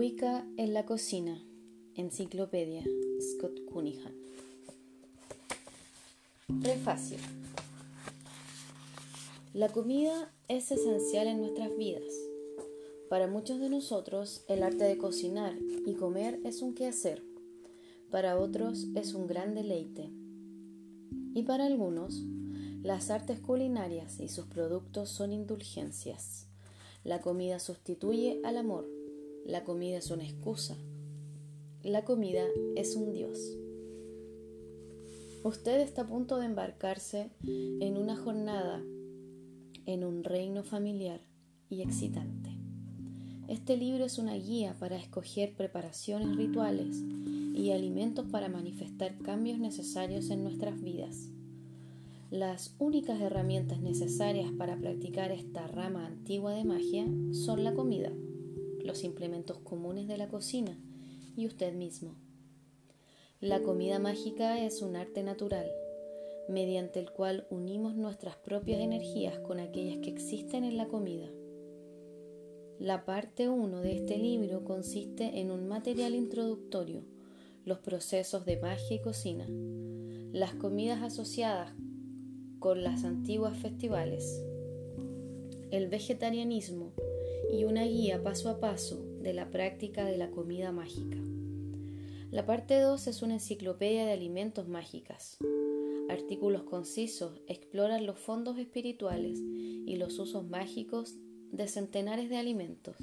Wicca 0.00 0.46
en 0.56 0.72
la 0.72 0.86
cocina. 0.86 1.44
Enciclopedia. 1.94 2.82
Scott 3.20 3.66
Cunningham. 3.66 4.14
Prefacio. 6.62 7.18
La 9.52 9.68
comida 9.68 10.32
es 10.48 10.72
esencial 10.72 11.26
en 11.26 11.42
nuestras 11.42 11.76
vidas. 11.76 12.14
Para 13.10 13.26
muchos 13.26 13.60
de 13.60 13.68
nosotros, 13.68 14.42
el 14.48 14.62
arte 14.62 14.84
de 14.84 14.96
cocinar 14.96 15.54
y 15.84 15.92
comer 15.92 16.40
es 16.44 16.62
un 16.62 16.72
quehacer. 16.72 17.22
Para 18.10 18.38
otros 18.38 18.86
es 18.94 19.12
un 19.12 19.26
gran 19.26 19.54
deleite. 19.54 20.10
Y 21.34 21.42
para 21.42 21.66
algunos, 21.66 22.22
las 22.82 23.10
artes 23.10 23.38
culinarias 23.38 24.18
y 24.18 24.28
sus 24.28 24.46
productos 24.46 25.10
son 25.10 25.30
indulgencias. 25.34 26.46
La 27.04 27.20
comida 27.20 27.58
sustituye 27.58 28.40
al 28.44 28.56
amor 28.56 28.99
la 29.46 29.64
comida 29.64 29.98
es 29.98 30.10
una 30.10 30.24
excusa. 30.24 30.76
La 31.82 32.04
comida 32.04 32.44
es 32.76 32.94
un 32.94 33.12
Dios. 33.12 33.38
Usted 35.42 35.80
está 35.80 36.02
a 36.02 36.06
punto 36.06 36.38
de 36.38 36.46
embarcarse 36.46 37.30
en 37.42 37.96
una 37.96 38.16
jornada 38.16 38.82
en 39.86 40.04
un 40.04 40.22
reino 40.22 40.62
familiar 40.62 41.20
y 41.68 41.82
excitante. 41.82 42.50
Este 43.48 43.76
libro 43.76 44.04
es 44.04 44.18
una 44.18 44.34
guía 44.34 44.76
para 44.78 44.96
escoger 44.96 45.54
preparaciones 45.56 46.36
rituales 46.36 47.02
y 47.54 47.72
alimentos 47.72 48.26
para 48.26 48.48
manifestar 48.48 49.18
cambios 49.18 49.58
necesarios 49.58 50.30
en 50.30 50.44
nuestras 50.44 50.80
vidas. 50.80 51.30
Las 52.30 52.76
únicas 52.78 53.20
herramientas 53.20 53.80
necesarias 53.80 54.52
para 54.56 54.76
practicar 54.76 55.32
esta 55.32 55.66
rama 55.66 56.06
antigua 56.06 56.52
de 56.52 56.64
magia 56.64 57.06
son 57.32 57.64
la 57.64 57.74
comida 57.74 58.12
los 58.84 59.04
implementos 59.04 59.58
comunes 59.58 60.08
de 60.08 60.16
la 60.16 60.28
cocina 60.28 60.78
y 61.36 61.46
usted 61.46 61.74
mismo. 61.74 62.16
La 63.40 63.62
comida 63.62 63.98
mágica 63.98 64.62
es 64.62 64.82
un 64.82 64.96
arte 64.96 65.22
natural, 65.22 65.70
mediante 66.48 67.00
el 67.00 67.10
cual 67.10 67.46
unimos 67.50 67.94
nuestras 67.94 68.36
propias 68.36 68.80
energías 68.80 69.38
con 69.38 69.60
aquellas 69.60 69.98
que 69.98 70.10
existen 70.10 70.64
en 70.64 70.76
la 70.76 70.88
comida. 70.88 71.30
La 72.78 73.04
parte 73.04 73.48
1 73.48 73.80
de 73.80 73.96
este 73.96 74.18
libro 74.18 74.64
consiste 74.64 75.40
en 75.40 75.50
un 75.50 75.68
material 75.68 76.14
introductorio, 76.14 77.04
los 77.64 77.78
procesos 77.78 78.44
de 78.46 78.58
magia 78.58 78.96
y 78.96 79.00
cocina, 79.00 79.46
las 80.32 80.54
comidas 80.54 81.02
asociadas 81.02 81.74
con 82.58 82.82
las 82.82 83.04
antiguas 83.04 83.56
festivales, 83.58 84.42
el 85.70 85.88
vegetarianismo, 85.88 86.92
y 87.52 87.64
una 87.64 87.84
guía 87.84 88.22
paso 88.22 88.48
a 88.48 88.60
paso 88.60 89.04
de 89.20 89.34
la 89.34 89.50
práctica 89.50 90.04
de 90.04 90.16
la 90.16 90.30
comida 90.30 90.72
mágica. 90.72 91.18
La 92.30 92.46
parte 92.46 92.78
2 92.78 93.08
es 93.08 93.22
una 93.22 93.34
enciclopedia 93.34 94.06
de 94.06 94.12
alimentos 94.12 94.68
mágicas. 94.68 95.38
Artículos 96.08 96.62
concisos 96.62 97.40
exploran 97.48 98.06
los 98.06 98.18
fondos 98.18 98.58
espirituales 98.58 99.38
y 99.40 99.96
los 99.96 100.18
usos 100.18 100.44
mágicos 100.44 101.16
de 101.50 101.66
centenares 101.66 102.30
de 102.30 102.36
alimentos, 102.36 102.96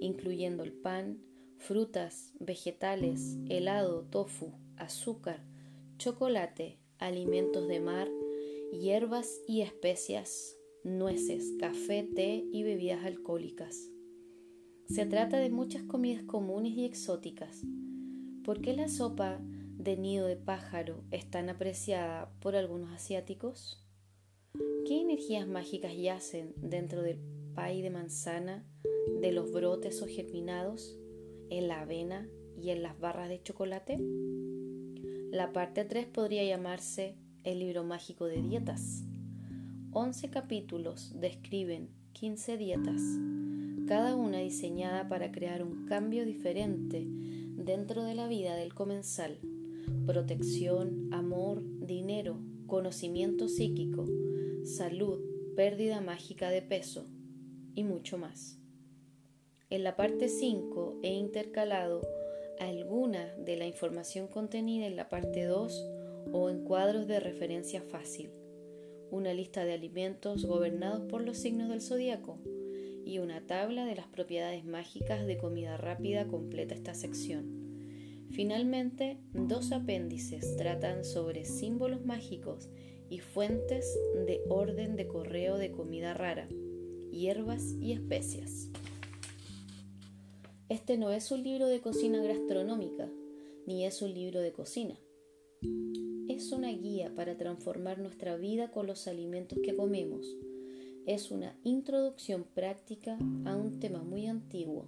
incluyendo 0.00 0.62
el 0.62 0.72
pan, 0.72 1.22
frutas, 1.58 2.32
vegetales, 2.38 3.36
helado, 3.48 4.04
tofu, 4.10 4.52
azúcar, 4.76 5.44
chocolate, 5.98 6.78
alimentos 6.98 7.66
de 7.68 7.80
mar, 7.80 8.08
hierbas 8.72 9.40
y 9.46 9.62
especias, 9.62 10.56
nueces, 10.84 11.52
café, 11.58 12.02
té 12.02 12.44
y 12.52 12.62
bebidas 12.62 13.04
alcohólicas. 13.04 13.90
Se 14.86 15.06
trata 15.06 15.38
de 15.38 15.50
muchas 15.50 15.84
comidas 15.84 16.24
comunes 16.24 16.72
y 16.72 16.84
exóticas. 16.84 17.62
¿Por 18.44 18.60
qué 18.60 18.74
la 18.74 18.88
sopa 18.88 19.40
de 19.78 19.96
nido 19.96 20.26
de 20.26 20.36
pájaro 20.36 21.04
es 21.10 21.30
tan 21.30 21.48
apreciada 21.48 22.32
por 22.40 22.56
algunos 22.56 22.92
asiáticos? 22.92 23.86
¿Qué 24.86 25.00
energías 25.00 25.46
mágicas 25.46 25.96
yacen 25.96 26.54
dentro 26.56 27.02
del 27.02 27.18
pay 27.54 27.80
de 27.82 27.90
manzana, 27.90 28.66
de 29.20 29.32
los 29.32 29.52
brotes 29.52 30.02
o 30.02 30.06
germinados, 30.06 30.98
en 31.48 31.68
la 31.68 31.82
avena 31.82 32.28
y 32.60 32.70
en 32.70 32.82
las 32.82 32.98
barras 32.98 33.28
de 33.28 33.42
chocolate? 33.42 33.98
La 35.30 35.52
parte 35.52 35.84
3 35.84 36.06
podría 36.08 36.44
llamarse 36.44 37.16
el 37.44 37.60
libro 37.60 37.84
mágico 37.84 38.26
de 38.26 38.42
dietas. 38.42 39.04
11 39.94 40.30
capítulos 40.30 41.12
describen 41.20 41.90
15 42.14 42.56
dietas, 42.56 43.02
cada 43.86 44.16
una 44.16 44.38
diseñada 44.38 45.06
para 45.06 45.30
crear 45.32 45.62
un 45.62 45.84
cambio 45.84 46.24
diferente 46.24 47.04
dentro 47.06 48.02
de 48.02 48.14
la 48.14 48.26
vida 48.26 48.56
del 48.56 48.72
comensal. 48.72 49.38
Protección, 50.06 51.12
amor, 51.12 51.62
dinero, 51.86 52.38
conocimiento 52.66 53.48
psíquico, 53.48 54.06
salud, 54.64 55.20
pérdida 55.56 56.00
mágica 56.00 56.48
de 56.48 56.62
peso 56.62 57.04
y 57.74 57.84
mucho 57.84 58.16
más. 58.16 58.58
En 59.68 59.84
la 59.84 59.94
parte 59.94 60.30
5 60.30 61.00
he 61.02 61.12
intercalado 61.12 62.00
alguna 62.58 63.26
de 63.36 63.58
la 63.58 63.66
información 63.66 64.26
contenida 64.26 64.86
en 64.86 64.96
la 64.96 65.10
parte 65.10 65.44
2 65.44 65.86
o 66.32 66.48
en 66.48 66.64
cuadros 66.64 67.06
de 67.06 67.20
referencia 67.20 67.82
fácil 67.82 68.30
una 69.12 69.34
lista 69.34 69.66
de 69.66 69.74
alimentos 69.74 70.46
gobernados 70.46 71.02
por 71.02 71.22
los 71.22 71.36
signos 71.36 71.68
del 71.68 71.82
zodiaco 71.82 72.38
y 73.04 73.18
una 73.18 73.46
tabla 73.46 73.84
de 73.84 73.94
las 73.94 74.06
propiedades 74.06 74.64
mágicas 74.64 75.26
de 75.26 75.36
comida 75.36 75.76
rápida 75.76 76.26
completa 76.26 76.74
esta 76.74 76.94
sección. 76.94 78.24
Finalmente, 78.30 79.18
dos 79.34 79.70
apéndices 79.72 80.56
tratan 80.56 81.04
sobre 81.04 81.44
símbolos 81.44 82.06
mágicos 82.06 82.70
y 83.10 83.18
fuentes 83.18 83.86
de 84.26 84.40
orden 84.48 84.96
de 84.96 85.06
correo 85.06 85.58
de 85.58 85.70
comida 85.72 86.14
rara, 86.14 86.48
hierbas 87.10 87.74
y 87.82 87.92
especias. 87.92 88.70
Este 90.70 90.96
no 90.96 91.10
es 91.10 91.30
un 91.30 91.42
libro 91.42 91.66
de 91.66 91.82
cocina 91.82 92.22
gastronómica, 92.22 93.10
ni 93.66 93.84
es 93.84 94.00
un 94.00 94.14
libro 94.14 94.40
de 94.40 94.52
cocina 94.52 94.98
es 96.28 96.52
una 96.52 96.70
guía 96.70 97.12
para 97.14 97.36
transformar 97.36 97.98
nuestra 97.98 98.36
vida 98.36 98.70
con 98.70 98.86
los 98.86 99.06
alimentos 99.06 99.58
que 99.62 99.74
comemos. 99.74 100.26
Es 101.06 101.30
una 101.30 101.56
introducción 101.64 102.44
práctica 102.54 103.18
a 103.44 103.56
un 103.56 103.80
tema 103.80 104.02
muy 104.02 104.26
antiguo. 104.26 104.86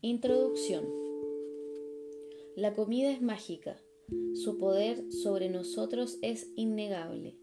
Introducción. 0.00 0.84
La 2.56 2.72
comida 2.74 3.10
es 3.10 3.20
mágica. 3.20 3.76
Su 4.34 4.58
poder 4.58 5.12
sobre 5.12 5.48
nosotros 5.48 6.18
es 6.22 6.50
innegable. 6.56 7.36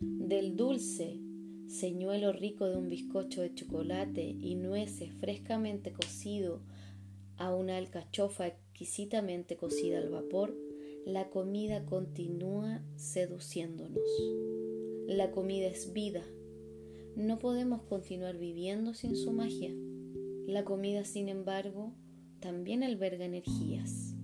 Del 0.00 0.56
dulce, 0.56 1.20
señuelo 1.66 2.32
rico 2.32 2.66
de 2.68 2.76
un 2.76 2.88
bizcocho 2.88 3.42
de 3.42 3.54
chocolate 3.54 4.22
y 4.22 4.54
nueces 4.54 5.12
frescamente 5.14 5.92
cocido 5.92 6.60
a 7.36 7.54
una 7.54 7.76
alcachofa 7.76 8.46
exquisitamente 8.46 9.56
cocida 9.56 9.98
al 9.98 10.08
vapor, 10.08 10.56
la 11.04 11.28
comida 11.28 11.84
continúa 11.84 12.80
seduciéndonos. 12.96 14.08
La 15.06 15.32
comida 15.32 15.66
es 15.66 15.92
vida. 15.92 16.22
No 17.14 17.38
podemos 17.38 17.82
continuar 17.82 18.38
viviendo 18.38 18.94
sin 18.94 19.14
su 19.14 19.30
magia. 19.30 19.70
La 20.46 20.64
comida, 20.64 21.04
sin 21.04 21.28
embargo, 21.28 21.92
también 22.40 22.82
alberga 22.82 23.26
energías. 23.26 24.14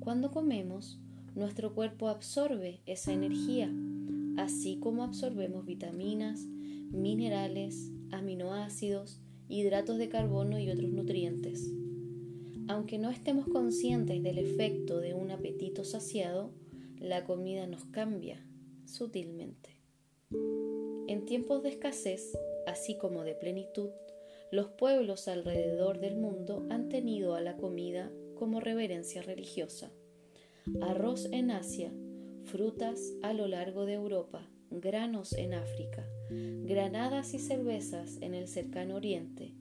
Cuando 0.00 0.30
comemos, 0.30 0.98
nuestro 1.34 1.74
cuerpo 1.74 2.08
absorbe 2.08 2.80
esa 2.86 3.12
energía, 3.12 3.70
así 4.38 4.78
como 4.78 5.04
absorbemos 5.04 5.66
vitaminas, 5.66 6.40
minerales, 6.40 7.92
aminoácidos, 8.10 9.20
hidratos 9.48 9.98
de 9.98 10.08
carbono 10.08 10.58
y 10.58 10.70
otros 10.70 10.90
nutrientes. 10.90 11.70
Aunque 12.66 12.98
no 12.98 13.10
estemos 13.10 13.46
conscientes 13.46 14.22
del 14.22 14.38
efecto 14.38 15.00
de 15.00 15.14
un 15.14 15.30
apetito 15.30 15.84
saciado, 15.84 16.50
la 16.98 17.24
comida 17.24 17.66
nos 17.66 17.84
cambia 17.84 18.44
sutilmente. 18.86 19.80
En 21.06 21.26
tiempos 21.26 21.62
de 21.62 21.70
escasez, 21.70 22.38
así 22.66 22.96
como 22.96 23.22
de 23.22 23.34
plenitud, 23.34 23.90
los 24.50 24.68
pueblos 24.68 25.28
alrededor 25.28 26.00
del 26.00 26.16
mundo 26.16 26.66
han 26.70 26.88
tenido 26.88 27.34
a 27.34 27.40
la 27.40 27.56
comida 27.56 28.10
como 28.34 28.60
reverencia 28.60 29.20
religiosa. 29.20 29.92
Arroz 30.80 31.26
en 31.32 31.50
Asia, 31.50 31.92
frutas 32.44 33.12
a 33.22 33.34
lo 33.34 33.46
largo 33.46 33.84
de 33.84 33.94
Europa, 33.94 34.48
granos 34.70 35.34
en 35.34 35.52
África, 35.52 36.08
granadas 36.30 37.34
y 37.34 37.38
cervezas 37.38 38.16
en 38.22 38.32
el 38.34 38.48
cercano 38.48 38.96
oriente, 38.96 39.54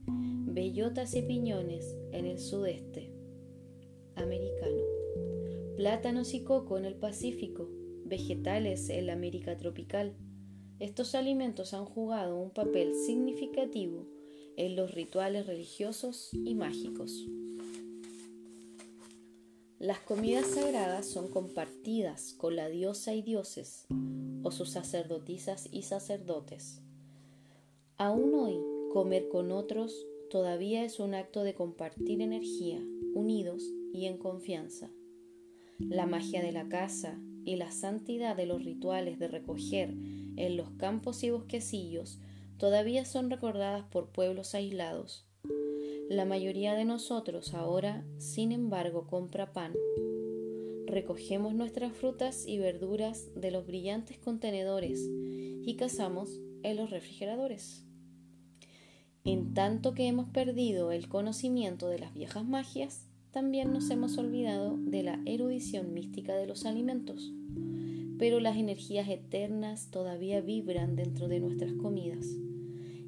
bellotas 0.53 1.15
y 1.15 1.23
piñones 1.23 1.97
en 2.11 2.27
el 2.27 2.39
sudeste 2.39 3.11
americano, 4.15 4.83
plátanos 5.75 6.35
y 6.35 6.43
coco 6.43 6.77
en 6.77 6.85
el 6.85 6.93
Pacífico, 6.93 7.67
vegetales 8.05 8.89
en 8.89 9.07
la 9.07 9.13
América 9.13 9.57
tropical. 9.57 10.15
Estos 10.77 11.15
alimentos 11.15 11.73
han 11.73 11.85
jugado 11.85 12.37
un 12.37 12.51
papel 12.51 12.93
significativo 12.93 14.05
en 14.55 14.75
los 14.75 14.91
rituales 14.93 15.47
religiosos 15.47 16.29
y 16.31 16.53
mágicos. 16.53 17.25
Las 19.79 20.01
comidas 20.01 20.45
sagradas 20.45 21.07
son 21.07 21.29
compartidas 21.29 22.35
con 22.37 22.55
la 22.55 22.69
diosa 22.69 23.15
y 23.15 23.23
dioses 23.23 23.87
o 24.43 24.51
sus 24.51 24.69
sacerdotisas 24.69 25.67
y 25.71 25.81
sacerdotes. 25.81 26.83
Aún 27.97 28.35
hoy, 28.35 28.59
comer 28.93 29.29
con 29.29 29.51
otros 29.51 30.05
todavía 30.33 30.83
es 30.83 30.99
un 30.99 31.13
acto 31.13 31.43
de 31.43 31.53
compartir 31.53 32.19
energía, 32.19 32.83
unidos 33.13 33.71
y 33.93 34.07
en 34.07 34.17
confianza. 34.17 34.89
La 35.77 36.07
magia 36.07 36.41
de 36.41 36.51
la 36.51 36.67
casa 36.69 37.19
y 37.45 37.55
la 37.55 37.69
santidad 37.69 38.35
de 38.35 38.47
los 38.47 38.65
rituales 38.65 39.19
de 39.19 39.27
recoger 39.27 39.93
en 40.35 40.57
los 40.57 40.71
campos 40.71 41.23
y 41.23 41.29
bosquecillos 41.29 42.19
todavía 42.57 43.05
son 43.05 43.29
recordadas 43.29 43.85
por 43.91 44.09
pueblos 44.09 44.55
aislados. 44.55 45.27
La 46.09 46.25
mayoría 46.25 46.73
de 46.73 46.85
nosotros 46.85 47.53
ahora, 47.53 48.03
sin 48.17 48.51
embargo, 48.51 49.05
compra 49.05 49.53
pan. 49.53 49.73
Recogemos 50.87 51.53
nuestras 51.53 51.93
frutas 51.93 52.47
y 52.47 52.57
verduras 52.57 53.29
de 53.35 53.51
los 53.51 53.67
brillantes 53.67 54.17
contenedores 54.17 54.99
y 55.07 55.75
cazamos 55.75 56.39
en 56.63 56.77
los 56.77 56.89
refrigeradores. 56.89 57.82
En 59.25 59.53
tanto 59.53 59.93
que 59.93 60.07
hemos 60.07 60.27
perdido 60.27 60.91
el 60.91 61.07
conocimiento 61.07 61.87
de 61.87 61.97
las 61.97 62.13
viejas 62.13 62.45
magias, 62.45 63.07
también 63.31 63.71
nos 63.71 63.89
hemos 63.89 64.17
olvidado 64.17 64.75
de 64.77 65.01
la 65.01 65.21
erudición 65.25 65.93
mística 65.93 66.35
de 66.35 66.45
los 66.45 66.65
alimentos. 66.65 67.31
Pero 68.19 68.41
las 68.41 68.57
energías 68.57 69.07
eternas 69.07 69.89
todavía 69.91 70.41
vibran 70.41 70.97
dentro 70.97 71.29
de 71.29 71.39
nuestras 71.39 71.71
comidas. 71.71 72.27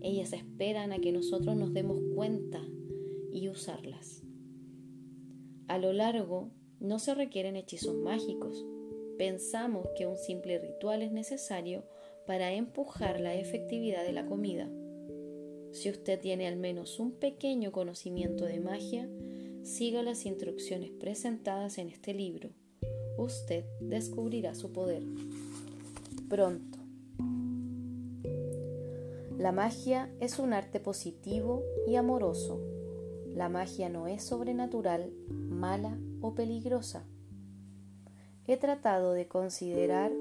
Ellas 0.01 0.31
esperan 0.31 0.93
a 0.93 0.99
que 0.99 1.11
nosotros 1.11 1.57
nos 1.57 1.73
demos 1.73 1.99
cuenta 2.15 2.61
y 3.33 3.49
usarlas. 3.49 4.23
A 5.67 5.77
lo 5.79 5.91
largo, 5.91 6.49
no 6.79 6.97
se 6.97 7.13
requieren 7.13 7.57
hechizos 7.57 7.95
mágicos. 7.97 8.65
Pensamos 9.17 9.89
que 9.97 10.07
un 10.07 10.17
simple 10.17 10.59
ritual 10.59 11.01
es 11.01 11.11
necesario 11.11 11.83
para 12.25 12.53
empujar 12.53 13.19
la 13.19 13.35
efectividad 13.35 14.05
de 14.05 14.13
la 14.13 14.25
comida. 14.25 14.69
Si 15.75 15.89
usted 15.89 16.21
tiene 16.21 16.47
al 16.47 16.55
menos 16.55 17.01
un 17.01 17.11
pequeño 17.11 17.73
conocimiento 17.73 18.45
de 18.45 18.61
magia, 18.61 19.09
siga 19.63 20.03
las 20.03 20.25
instrucciones 20.25 20.89
presentadas 20.89 21.77
en 21.79 21.89
este 21.89 22.13
libro. 22.13 22.49
Usted 23.17 23.65
descubrirá 23.81 24.55
su 24.55 24.71
poder. 24.71 25.03
Pronto. 26.29 26.79
La 29.37 29.51
magia 29.51 30.09
es 30.21 30.39
un 30.39 30.53
arte 30.53 30.79
positivo 30.79 31.61
y 31.85 31.97
amoroso. 31.97 32.61
La 33.33 33.49
magia 33.49 33.89
no 33.89 34.07
es 34.07 34.23
sobrenatural, 34.23 35.11
mala 35.27 35.99
o 36.21 36.35
peligrosa. 36.35 37.05
He 38.47 38.55
tratado 38.55 39.11
de 39.11 39.27
considerar 39.27 40.13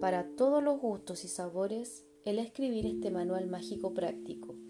para 0.00 0.26
todos 0.36 0.64
los 0.64 0.80
gustos 0.80 1.22
y 1.26 1.28
sabores 1.28 2.06
el 2.24 2.38
escribir 2.38 2.86
este 2.86 3.10
manual 3.10 3.46
mágico 3.46 3.92
práctico 3.92 4.61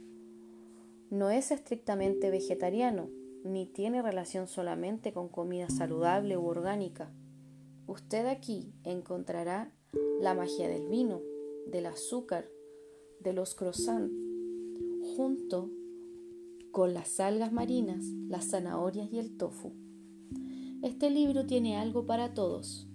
no 1.13 1.29
es 1.29 1.51
estrictamente 1.51 2.31
vegetariano, 2.31 3.11
ni 3.45 3.67
tiene 3.67 4.01
relación 4.01 4.49
solamente 4.49 5.13
con 5.13 5.29
comida 5.29 5.69
saludable 5.69 6.39
u 6.39 6.47
orgánica. 6.47 7.13
Usted 7.87 8.25
aquí 8.25 8.73
encontrará 8.83 9.75
la 10.23 10.33
magia 10.33 10.69
del 10.69 10.89
vino, 10.89 11.21
del 11.67 11.85
azúcar, 11.85 12.49
de 13.21 13.35
los 13.35 13.55
croissants, 13.55 14.11
junto 15.15 15.71
con 16.71 16.95
las 16.95 17.21
algas 17.21 17.53
marinas, 17.53 18.07
las 18.29 18.49
zanahorias 18.49 19.13
y 19.13 19.19
el 19.19 19.37
tofu. 19.37 19.75
Este 20.83 21.11
libro 21.11 21.45
tiene 21.45 21.77
algo 21.77 22.07
para 22.07 22.33
todos. 22.33 22.89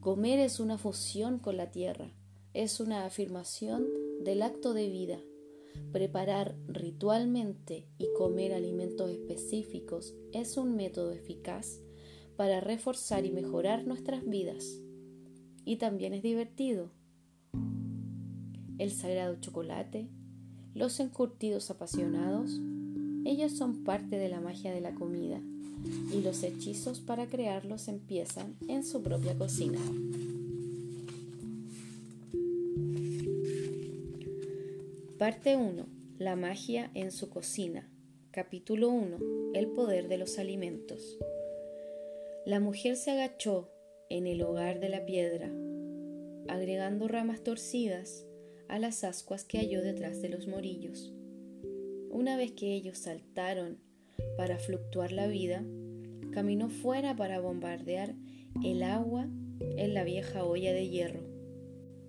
Comer 0.00 0.40
es 0.40 0.58
una 0.58 0.78
fusión 0.78 1.38
con 1.38 1.56
la 1.56 1.70
tierra, 1.70 2.12
es 2.54 2.80
una 2.80 3.04
afirmación 3.04 3.86
del 4.24 4.42
acto 4.42 4.74
de 4.74 4.88
vida 4.88 5.20
Preparar 5.92 6.56
ritualmente 6.68 7.86
y 7.98 8.06
comer 8.16 8.54
alimentos 8.54 9.10
específicos 9.10 10.14
es 10.32 10.56
un 10.56 10.74
método 10.76 11.12
eficaz 11.12 11.80
para 12.36 12.60
reforzar 12.60 13.24
y 13.26 13.30
mejorar 13.30 13.86
nuestras 13.86 14.24
vidas. 14.24 14.80
Y 15.64 15.76
también 15.76 16.14
es 16.14 16.22
divertido. 16.22 16.90
El 18.78 18.90
sagrado 18.90 19.36
chocolate, 19.40 20.08
los 20.74 20.98
encurtidos 20.98 21.70
apasionados, 21.70 22.60
ellos 23.24 23.52
son 23.52 23.84
parte 23.84 24.18
de 24.18 24.28
la 24.28 24.40
magia 24.40 24.72
de 24.72 24.80
la 24.80 24.94
comida 24.94 25.40
y 26.12 26.22
los 26.22 26.42
hechizos 26.42 27.00
para 27.00 27.26
crearlos 27.26 27.88
empiezan 27.88 28.56
en 28.68 28.84
su 28.84 29.02
propia 29.02 29.36
cocina. 29.36 29.78
Parte 35.22 35.54
1. 35.54 35.86
La 36.18 36.34
magia 36.34 36.90
en 36.94 37.12
su 37.12 37.30
cocina. 37.30 37.88
Capítulo 38.32 38.88
1. 38.88 39.18
El 39.54 39.68
poder 39.68 40.08
de 40.08 40.18
los 40.18 40.36
alimentos. 40.40 41.16
La 42.44 42.58
mujer 42.58 42.96
se 42.96 43.12
agachó 43.12 43.70
en 44.10 44.26
el 44.26 44.42
hogar 44.42 44.80
de 44.80 44.88
la 44.88 45.06
piedra, 45.06 45.48
agregando 46.48 47.06
ramas 47.06 47.44
torcidas 47.44 48.26
a 48.66 48.80
las 48.80 49.04
ascuas 49.04 49.44
que 49.44 49.58
halló 49.58 49.80
detrás 49.80 50.20
de 50.22 50.28
los 50.28 50.48
morillos. 50.48 51.14
Una 52.10 52.36
vez 52.36 52.50
que 52.50 52.74
ellos 52.74 52.98
saltaron 52.98 53.78
para 54.36 54.58
fluctuar 54.58 55.12
la 55.12 55.28
vida, 55.28 55.64
caminó 56.32 56.68
fuera 56.68 57.14
para 57.14 57.38
bombardear 57.38 58.16
el 58.64 58.82
agua 58.82 59.28
en 59.60 59.94
la 59.94 60.02
vieja 60.02 60.42
olla 60.42 60.72
de 60.72 60.88
hierro. 60.88 61.22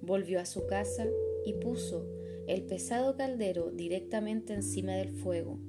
Volvió 0.01 0.39
a 0.39 0.45
su 0.45 0.65
casa 0.65 1.05
y 1.45 1.53
puso 1.53 2.12
el 2.47 2.63
pesado 2.63 3.15
caldero 3.15 3.71
directamente 3.71 4.53
encima 4.53 4.93
del 4.93 5.13
fuego, 5.13 5.59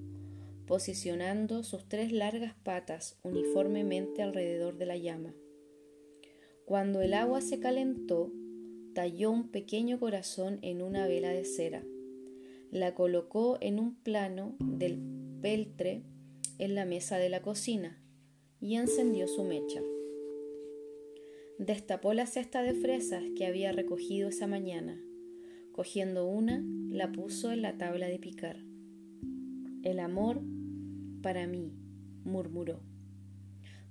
posicionando 0.67 1.63
sus 1.63 1.89
tres 1.89 2.13
largas 2.13 2.55
patas 2.65 3.19
uniformemente 3.23 4.23
alrededor 4.23 4.77
de 4.77 4.87
la 4.87 4.97
llama. 4.97 5.35
Cuando 6.65 7.01
el 7.01 7.15
agua 7.15 7.41
se 7.41 7.61
calentó, 7.61 8.33
talló 8.95 9.31
un 9.31 9.51
pequeño 9.51 10.01
corazón 10.01 10.59
en 10.63 10.83
una 10.83 11.07
vela 11.07 11.31
de 11.31 11.45
cera, 11.45 11.85
la 12.71 12.95
colocó 12.95 13.59
en 13.61 13.79
un 13.79 13.95
plano 13.95 14.57
del 14.59 14.99
peltre 15.41 16.03
en 16.59 16.75
la 16.75 16.85
mesa 16.85 17.19
de 17.19 17.29
la 17.29 17.41
cocina 17.43 18.03
y 18.61 18.77
encendió 18.77 19.29
su 19.29 19.45
mecha. 19.45 19.81
Destapó 21.59 22.15
la 22.15 22.27
cesta 22.27 22.63
de 22.63 22.75
fresas 22.75 23.23
que 23.37 23.47
había 23.47 23.71
recogido 23.71 24.29
esa 24.29 24.49
mañana 24.49 25.01
Cogiendo 25.75 26.29
una, 26.29 26.65
la 26.89 27.11
puso 27.11 27.51
en 27.51 27.61
la 27.61 27.77
tabla 27.77 28.07
de 28.07 28.21
picar. 28.21 28.59
El 29.83 29.99
amor 29.99 30.41
para 31.21 31.49
mí, 31.49 31.73
murmuró. 32.23 32.79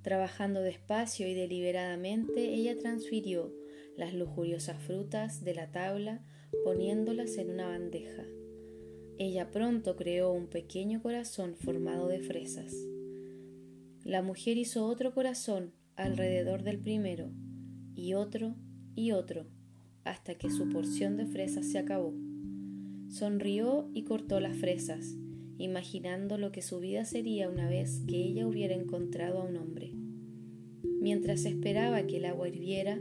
Trabajando 0.02 0.62
despacio 0.62 1.28
y 1.28 1.34
deliberadamente, 1.34 2.54
ella 2.54 2.78
transfirió 2.80 3.54
las 3.98 4.14
lujuriosas 4.14 4.82
frutas 4.82 5.44
de 5.44 5.56
la 5.56 5.74
tabla 5.74 6.24
poniéndolas 6.64 7.36
en 7.38 7.50
una 7.50 7.68
bandeja. 7.68 8.24
Ella 9.18 9.52
pronto 9.52 9.98
creó 9.98 10.32
un 10.32 10.48
pequeño 10.48 11.02
corazón 11.02 11.58
formado 11.58 12.08
de 12.08 12.22
fresas. 12.22 12.74
La 14.06 14.22
mujer 14.22 14.58
hizo 14.58 14.86
otro 14.86 15.14
corazón 15.14 15.74
alrededor 15.98 16.64
del 16.64 16.80
primero, 16.80 17.30
y 17.94 18.14
otro 18.14 18.56
y 18.96 19.12
otro, 19.12 19.48
hasta 20.04 20.36
que 20.36 20.50
su 20.50 20.70
porción 20.70 21.18
de 21.18 21.26
fresas 21.26 21.66
se 21.66 21.78
acabó. 21.78 22.14
Sonrió 23.10 23.90
y 23.94 24.04
cortó 24.04 24.40
las 24.40 24.58
fresas, 24.58 25.16
imaginando 25.58 26.38
lo 26.38 26.52
que 26.52 26.62
su 26.62 26.80
vida 26.80 27.06
sería 27.06 27.50
una 27.50 27.70
vez 27.70 28.02
que 28.08 28.18
ella 28.18 28.48
hubiera 28.48 28.74
encontrado 28.74 29.40
a 29.40 29.46
un 29.46 29.58
hombre. 29.58 29.94
Mientras 31.02 31.46
esperaba 31.46 32.08
que 32.08 32.18
el 32.18 32.26
agua 32.26 32.48
hirviera, 32.50 33.00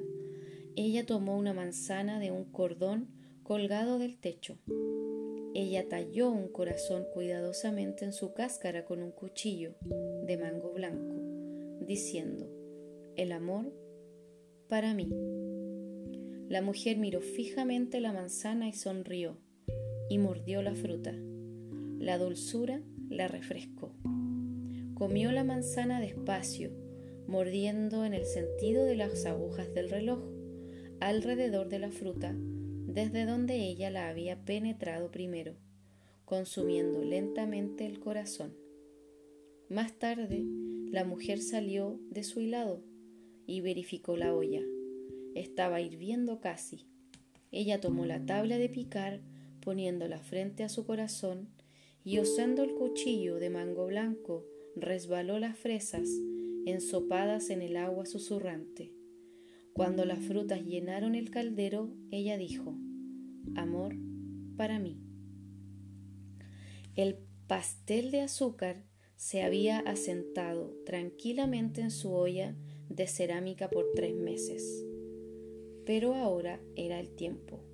ella 0.76 1.06
tomó 1.06 1.36
una 1.36 1.54
manzana 1.54 2.18
de 2.18 2.30
un 2.30 2.44
cordón 2.44 3.08
colgado 3.42 3.98
del 3.98 4.18
techo. 4.18 4.58
Ella 5.54 5.88
talló 5.88 6.30
un 6.30 6.48
corazón 6.48 7.04
cuidadosamente 7.12 8.04
en 8.04 8.12
su 8.12 8.32
cáscara 8.32 8.84
con 8.84 9.02
un 9.02 9.12
cuchillo 9.12 9.74
de 10.26 10.38
mango 10.38 10.72
blanco, 10.72 11.14
diciendo, 11.86 12.48
el 13.16 13.32
amor 13.32 13.72
para 14.68 14.94
mí. 14.94 15.10
La 16.52 16.60
mujer 16.60 16.98
miró 16.98 17.22
fijamente 17.22 17.98
la 17.98 18.12
manzana 18.12 18.68
y 18.68 18.74
sonrió, 18.74 19.38
y 20.10 20.18
mordió 20.18 20.60
la 20.60 20.74
fruta. 20.74 21.14
La 21.98 22.18
dulzura 22.18 22.82
la 23.08 23.26
refrescó. 23.26 23.94
Comió 24.92 25.32
la 25.32 25.44
manzana 25.44 25.98
despacio, 25.98 26.70
mordiendo 27.26 28.04
en 28.04 28.12
el 28.12 28.26
sentido 28.26 28.84
de 28.84 28.96
las 28.96 29.24
agujas 29.24 29.72
del 29.72 29.88
reloj, 29.88 30.20
alrededor 31.00 31.70
de 31.70 31.78
la 31.78 31.90
fruta, 31.90 32.36
desde 32.36 33.24
donde 33.24 33.56
ella 33.56 33.88
la 33.88 34.10
había 34.10 34.44
penetrado 34.44 35.10
primero, 35.10 35.54
consumiendo 36.26 37.02
lentamente 37.02 37.86
el 37.86 37.98
corazón. 37.98 38.54
Más 39.70 39.98
tarde, 39.98 40.44
la 40.90 41.06
mujer 41.06 41.40
salió 41.40 41.98
de 42.10 42.24
su 42.24 42.40
hilado 42.40 42.84
y 43.46 43.62
verificó 43.62 44.18
la 44.18 44.34
olla. 44.34 44.60
Estaba 45.34 45.80
hirviendo 45.80 46.40
casi. 46.40 46.86
Ella 47.50 47.80
tomó 47.80 48.06
la 48.06 48.24
tabla 48.24 48.58
de 48.58 48.68
picar, 48.68 49.20
poniéndola 49.60 50.18
frente 50.18 50.64
a 50.64 50.68
su 50.68 50.84
corazón, 50.84 51.48
y 52.04 52.18
usando 52.18 52.62
el 52.62 52.74
cuchillo 52.74 53.36
de 53.36 53.50
mango 53.50 53.86
blanco, 53.86 54.44
resbaló 54.74 55.38
las 55.38 55.56
fresas 55.56 56.08
ensopadas 56.66 57.50
en 57.50 57.62
el 57.62 57.76
agua 57.76 58.06
susurrante. 58.06 58.92
Cuando 59.72 60.04
las 60.04 60.18
frutas 60.24 60.64
llenaron 60.64 61.14
el 61.14 61.30
caldero, 61.30 61.94
ella 62.10 62.36
dijo, 62.36 62.76
Amor 63.54 63.96
para 64.56 64.78
mí. 64.78 64.98
El 66.94 67.16
pastel 67.46 68.10
de 68.10 68.20
azúcar 68.20 68.84
se 69.16 69.42
había 69.42 69.78
asentado 69.80 70.74
tranquilamente 70.84 71.80
en 71.80 71.90
su 71.90 72.12
olla 72.12 72.56
de 72.88 73.06
cerámica 73.06 73.70
por 73.70 73.92
tres 73.94 74.14
meses. 74.14 74.84
Pero 75.84 76.14
ahora 76.14 76.60
era 76.76 77.00
el 77.00 77.14
tiempo. 77.14 77.64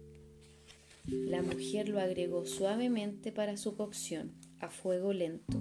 La 1.04 1.42
mujer 1.42 1.88
lo 1.88 2.00
agregó 2.00 2.44
suavemente 2.44 3.32
para 3.32 3.56
su 3.56 3.76
cocción, 3.76 4.32
a 4.60 4.68
fuego 4.68 5.12
lento. 5.12 5.58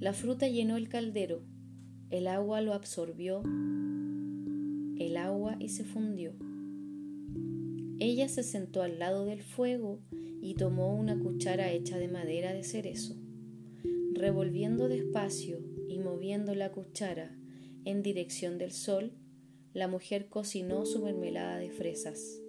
La 0.00 0.12
fruta 0.12 0.48
llenó 0.48 0.76
el 0.76 0.88
caldero, 0.88 1.42
el 2.10 2.26
agua 2.26 2.60
lo 2.60 2.74
absorbió, 2.74 3.42
el 4.98 5.16
agua 5.16 5.56
y 5.58 5.68
se 5.70 5.84
fundió. 5.84 6.34
Ella 7.98 8.28
se 8.28 8.42
sentó 8.42 8.82
al 8.82 8.98
lado 8.98 9.24
del 9.24 9.42
fuego 9.42 10.00
y 10.42 10.54
tomó 10.54 10.94
una 10.94 11.18
cuchara 11.18 11.72
hecha 11.72 11.98
de 11.98 12.08
madera 12.08 12.52
de 12.52 12.64
cerezo. 12.64 13.16
Revolviendo 14.12 14.88
despacio 14.88 15.60
y 15.88 15.98
moviendo 15.98 16.54
la 16.54 16.72
cuchara 16.72 17.36
en 17.84 18.02
dirección 18.02 18.58
del 18.58 18.72
sol, 18.72 19.12
la 19.74 19.88
mujer 19.88 20.26
cocinó 20.28 20.86
su 20.86 21.02
mermelada 21.02 21.58
de 21.58 21.68
fresas. 21.68 22.40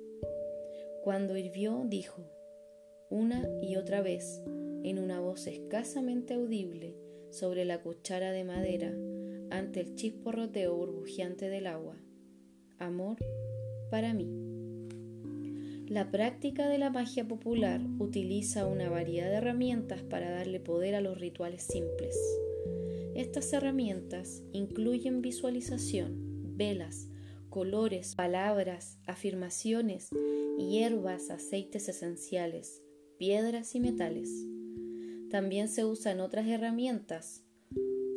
Cuando 1.03 1.36
hirvió, 1.36 1.84
dijo, 1.88 2.22
una 3.10 3.50
y 3.63 3.75
otra 3.77 4.01
vez, 4.01 4.44
en 4.84 5.00
una 5.00 5.20
voz 5.20 5.48
escasamente 5.48 6.36
audible, 6.36 6.96
sobre 7.32 7.65
la 7.65 7.82
cuchara 7.82 8.32
de 8.32 8.44
madera, 8.44 8.94
ante 9.50 9.82
el 9.82 9.96
chisporroteo 9.96 10.75
burbujeante 10.75 11.50
del 11.50 11.65
agua. 11.65 11.98
Amor 12.77 13.17
para 13.89 14.13
mí. 14.13 14.29
La 15.88 16.12
práctica 16.12 16.70
de 16.70 16.77
la 16.77 16.91
magia 16.91 17.27
popular 17.27 17.82
utiliza 18.00 18.67
una 18.67 18.89
variedad 18.89 19.29
de 19.29 19.38
herramientas 19.38 20.03
para 20.03 20.29
darle 20.29 20.60
poder 20.60 20.94
a 20.94 21.01
los 21.01 21.20
rituales 21.20 21.63
simples. 21.63 22.17
Estas 23.15 23.51
herramientas 23.53 24.44
incluyen 24.51 25.22
visualización, 25.22 26.58
velas, 26.58 27.10
colores, 27.55 28.15
palabras, 28.15 29.00
afirmaciones, 29.07 30.09
hierbas, 30.57 31.29
aceites 31.29 31.88
esenciales, 31.88 32.83
piedras 33.17 33.75
y 33.75 33.79
metales. 33.79 34.29
También 35.31 35.69
se 35.69 35.85
usan 35.85 36.19
otras 36.19 36.47
herramientas 36.47 37.45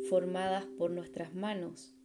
formadas 0.09 0.65
por 0.77 0.91
nuestras 0.91 1.33
manos, 1.33 1.95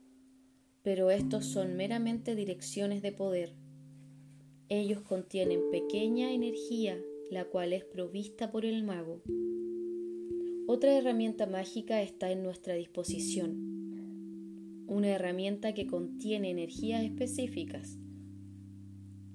pero 0.85 1.11
estos 1.11 1.45
son 1.45 1.77
meramente 1.77 2.37
direcciones 2.37 3.03
de 3.03 3.11
poder 3.11 3.57
ellos 4.69 5.03
contienen 5.03 5.61
pequeña 5.73 6.33
energía, 6.33 6.97
la 7.31 7.45
cual 7.45 7.73
es 7.73 7.85
provista 7.85 8.53
por 8.53 8.65
el 8.65 8.85
mago. 8.85 9.23
Otra 10.67 10.97
herramienta 10.97 11.47
mágica 11.47 12.01
está 12.01 12.31
en 12.31 12.45
nuestra 12.45 12.75
disposición. 12.75 13.74
Una 14.87 15.09
herramienta 15.09 15.73
que 15.73 15.87
contiene 15.87 16.51
energías 16.51 17.03
específicas 17.03 17.99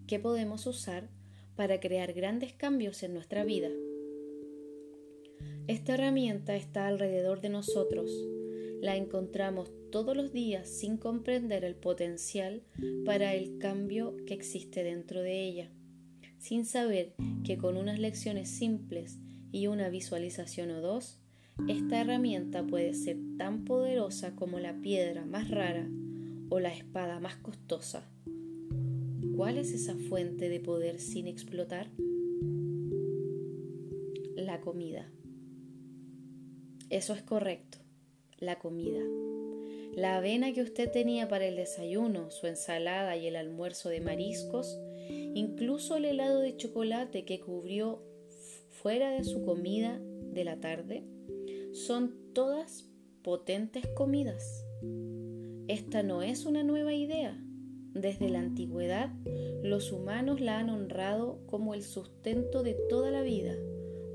que 0.05 0.19
podemos 0.19 0.65
usar 0.65 1.09
para 1.55 1.79
crear 1.79 2.13
grandes 2.13 2.53
cambios 2.53 3.03
en 3.03 3.13
nuestra 3.13 3.43
vida. 3.43 3.69
Esta 5.67 5.93
herramienta 5.93 6.55
está 6.55 6.87
alrededor 6.87 7.41
de 7.41 7.49
nosotros. 7.49 8.11
La 8.81 8.95
encontramos 8.95 9.71
todos 9.91 10.17
los 10.17 10.31
días 10.31 10.67
sin 10.67 10.97
comprender 10.97 11.63
el 11.63 11.75
potencial 11.75 12.63
para 13.05 13.35
el 13.35 13.59
cambio 13.59 14.15
que 14.25 14.33
existe 14.33 14.83
dentro 14.83 15.21
de 15.21 15.43
ella, 15.43 15.69
sin 16.37 16.65
saber 16.65 17.13
que 17.43 17.57
con 17.57 17.77
unas 17.77 17.99
lecciones 17.99 18.49
simples 18.49 19.19
y 19.51 19.67
una 19.67 19.89
visualización 19.89 20.71
o 20.71 20.81
dos, 20.81 21.19
esta 21.67 22.01
herramienta 22.01 22.65
puede 22.65 22.93
ser 22.93 23.17
tan 23.37 23.65
poderosa 23.65 24.35
como 24.35 24.59
la 24.59 24.81
piedra 24.81 25.25
más 25.25 25.49
rara 25.49 25.89
o 26.49 26.59
la 26.59 26.73
espada 26.73 27.19
más 27.19 27.35
costosa. 27.37 28.09
¿Cuál 29.35 29.57
es 29.57 29.71
esa 29.71 29.95
fuente 29.95 30.49
de 30.49 30.59
poder 30.59 30.99
sin 30.99 31.27
explotar? 31.27 31.89
La 34.35 34.61
comida. 34.61 35.11
Eso 36.89 37.13
es 37.13 37.21
correcto, 37.21 37.77
la 38.37 38.57
comida. 38.59 39.01
La 39.93 40.17
avena 40.17 40.53
que 40.53 40.61
usted 40.61 40.91
tenía 40.91 41.27
para 41.27 41.45
el 41.45 41.55
desayuno, 41.55 42.31
su 42.31 42.47
ensalada 42.47 43.17
y 43.17 43.27
el 43.27 43.35
almuerzo 43.35 43.89
de 43.89 44.01
mariscos, 44.01 44.79
incluso 45.35 45.97
el 45.97 46.05
helado 46.05 46.39
de 46.39 46.55
chocolate 46.57 47.25
que 47.25 47.39
cubrió 47.39 48.03
fuera 48.69 49.11
de 49.11 49.23
su 49.23 49.43
comida 49.43 49.99
de 50.01 50.43
la 50.43 50.59
tarde, 50.59 51.03
son 51.71 52.15
todas 52.33 52.89
potentes 53.23 53.85
comidas. 53.87 54.65
Esta 55.67 56.03
no 56.03 56.23
es 56.23 56.45
una 56.45 56.63
nueva 56.63 56.93
idea. 56.93 57.39
Desde 57.93 58.29
la 58.29 58.39
antigüedad, 58.39 59.11
los 59.63 59.91
humanos 59.91 60.41
la 60.41 60.59
han 60.59 60.69
honrado 60.69 61.41
como 61.45 61.73
el 61.73 61.83
sustento 61.83 62.63
de 62.63 62.75
toda 62.89 63.11
la 63.11 63.21
vida, 63.21 63.55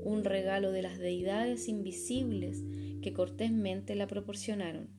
un 0.03 0.23
regalo 0.23 0.71
de 0.71 0.81
las 0.81 0.97
deidades 0.97 1.67
invisibles 1.67 2.63
que 3.01 3.13
cortésmente 3.13 3.95
la 3.95 4.07
proporcionaron. 4.07 4.89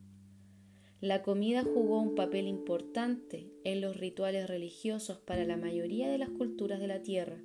La 1.01 1.23
comida 1.23 1.63
jugó 1.63 2.01
un 2.01 2.15
papel 2.15 2.47
importante 2.47 3.53
en 3.65 3.81
los 3.81 3.97
rituales 3.97 4.49
religiosos 4.49 5.19
para 5.19 5.45
la 5.45 5.57
mayoría 5.57 6.09
de 6.09 6.19
las 6.19 6.31
culturas 6.31 6.81
de 6.81 6.87
la 6.87 7.03
Tierra, 7.03 7.43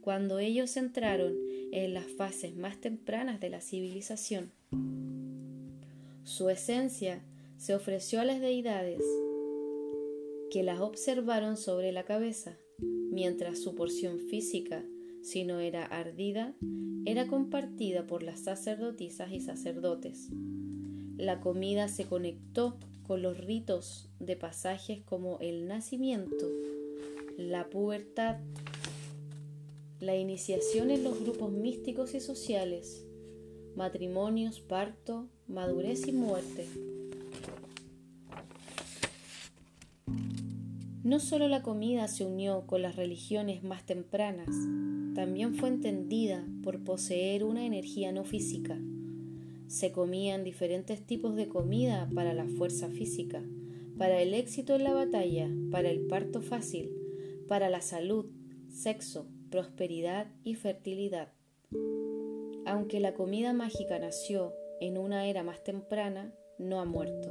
cuando 0.00 0.38
ellos 0.38 0.76
entraron 0.76 1.34
en 1.72 1.94
las 1.94 2.06
fases 2.06 2.56
más 2.56 2.80
tempranas 2.80 3.40
de 3.40 3.50
la 3.50 3.60
civilización. 3.60 4.52
Su 6.24 6.50
esencia 6.50 7.22
se 7.56 7.74
ofreció 7.74 8.20
a 8.20 8.24
las 8.24 8.40
deidades, 8.40 9.02
que 10.50 10.62
las 10.62 10.80
observaron 10.80 11.56
sobre 11.56 11.92
la 11.92 12.04
cabeza, 12.04 12.56
mientras 13.10 13.58
su 13.58 13.74
porción 13.74 14.18
física, 14.18 14.84
si 15.22 15.44
no 15.44 15.60
era 15.60 15.84
ardida, 15.84 16.54
era 17.04 17.26
compartida 17.26 18.06
por 18.06 18.22
las 18.22 18.40
sacerdotisas 18.40 19.32
y 19.32 19.40
sacerdotes. 19.40 20.28
La 21.16 21.40
comida 21.40 21.88
se 21.88 22.04
conectó 22.04 22.78
con 23.06 23.22
los 23.22 23.38
ritos 23.38 24.08
de 24.20 24.36
pasajes 24.36 25.02
como 25.02 25.38
el 25.40 25.66
nacimiento, 25.66 26.46
la 27.36 27.68
pubertad, 27.68 28.36
la 30.00 30.16
iniciación 30.16 30.90
en 30.92 31.02
los 31.02 31.20
grupos 31.20 31.50
místicos 31.50 32.14
y 32.14 32.20
sociales, 32.20 33.04
matrimonios, 33.74 34.60
parto, 34.60 35.28
madurez 35.48 36.06
y 36.06 36.12
muerte. 36.12 36.66
No 41.02 41.18
solo 41.18 41.48
la 41.48 41.62
comida 41.62 42.06
se 42.06 42.24
unió 42.24 42.66
con 42.66 42.82
las 42.82 42.94
religiones 42.94 43.64
más 43.64 43.86
tempranas, 43.86 44.54
también 45.14 45.54
fue 45.54 45.68
entendida 45.68 46.46
por 46.62 46.84
poseer 46.84 47.42
una 47.42 47.66
energía 47.66 48.12
no 48.12 48.24
física. 48.24 48.78
Se 49.66 49.90
comían 49.90 50.44
diferentes 50.44 51.04
tipos 51.04 51.34
de 51.34 51.48
comida 51.48 52.08
para 52.14 52.34
la 52.34 52.46
fuerza 52.46 52.88
física, 52.88 53.42
para 53.96 54.22
el 54.22 54.32
éxito 54.32 54.76
en 54.76 54.84
la 54.84 54.92
batalla, 54.92 55.50
para 55.72 55.90
el 55.90 56.06
parto 56.06 56.40
fácil, 56.40 56.90
para 57.48 57.68
la 57.68 57.80
salud, 57.80 58.26
sexo, 58.68 59.26
prosperidad 59.50 60.28
y 60.44 60.54
fertilidad. 60.54 61.32
Aunque 62.66 63.00
la 63.00 63.14
comida 63.14 63.52
mágica 63.52 63.98
nació 63.98 64.54
en 64.80 64.98
una 64.98 65.26
era 65.26 65.42
más 65.42 65.62
temprana, 65.64 66.34
no 66.58 66.80
ha 66.80 66.84
muerto. 66.84 67.30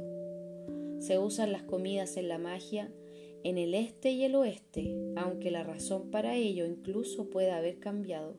Se 0.98 1.18
usan 1.18 1.52
las 1.52 1.62
comidas 1.62 2.16
en 2.16 2.28
la 2.28 2.38
magia 2.38 2.90
en 3.44 3.58
el 3.58 3.74
este 3.74 4.10
y 4.10 4.24
el 4.24 4.34
oeste, 4.34 4.96
aunque 5.16 5.50
la 5.50 5.62
razón 5.62 6.10
para 6.10 6.34
ello 6.34 6.66
incluso 6.66 7.30
pueda 7.30 7.56
haber 7.56 7.78
cambiado. 7.78 8.36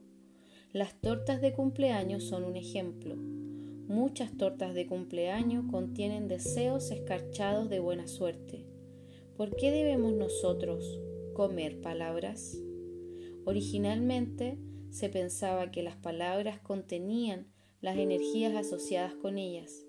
Las 0.74 1.00
tortas 1.00 1.42
de 1.42 1.54
cumpleaños 1.54 2.24
son 2.26 2.44
un 2.44 2.56
ejemplo. 2.56 3.16
Muchas 3.16 4.38
tortas 4.38 4.74
de 4.76 4.86
cumpleaños 4.86 5.66
contienen 5.72 6.28
deseos 6.28 6.92
escarchados 6.92 7.70
de 7.70 7.80
buena 7.80 8.08
suerte. 8.08 8.66
¿Por 9.36 9.56
qué 9.56 9.72
debemos 9.72 10.14
nosotros 10.14 11.00
comer 11.34 11.82
palabras? 11.82 12.62
Originalmente 13.46 14.58
se 14.90 15.10
pensaba 15.10 15.72
que 15.72 15.84
las 15.84 15.96
palabras 15.96 16.60
contenían 16.60 17.48
las 17.82 17.98
energías 17.98 18.56
asociadas 18.56 19.14
con 19.16 19.38
ellas, 19.38 19.86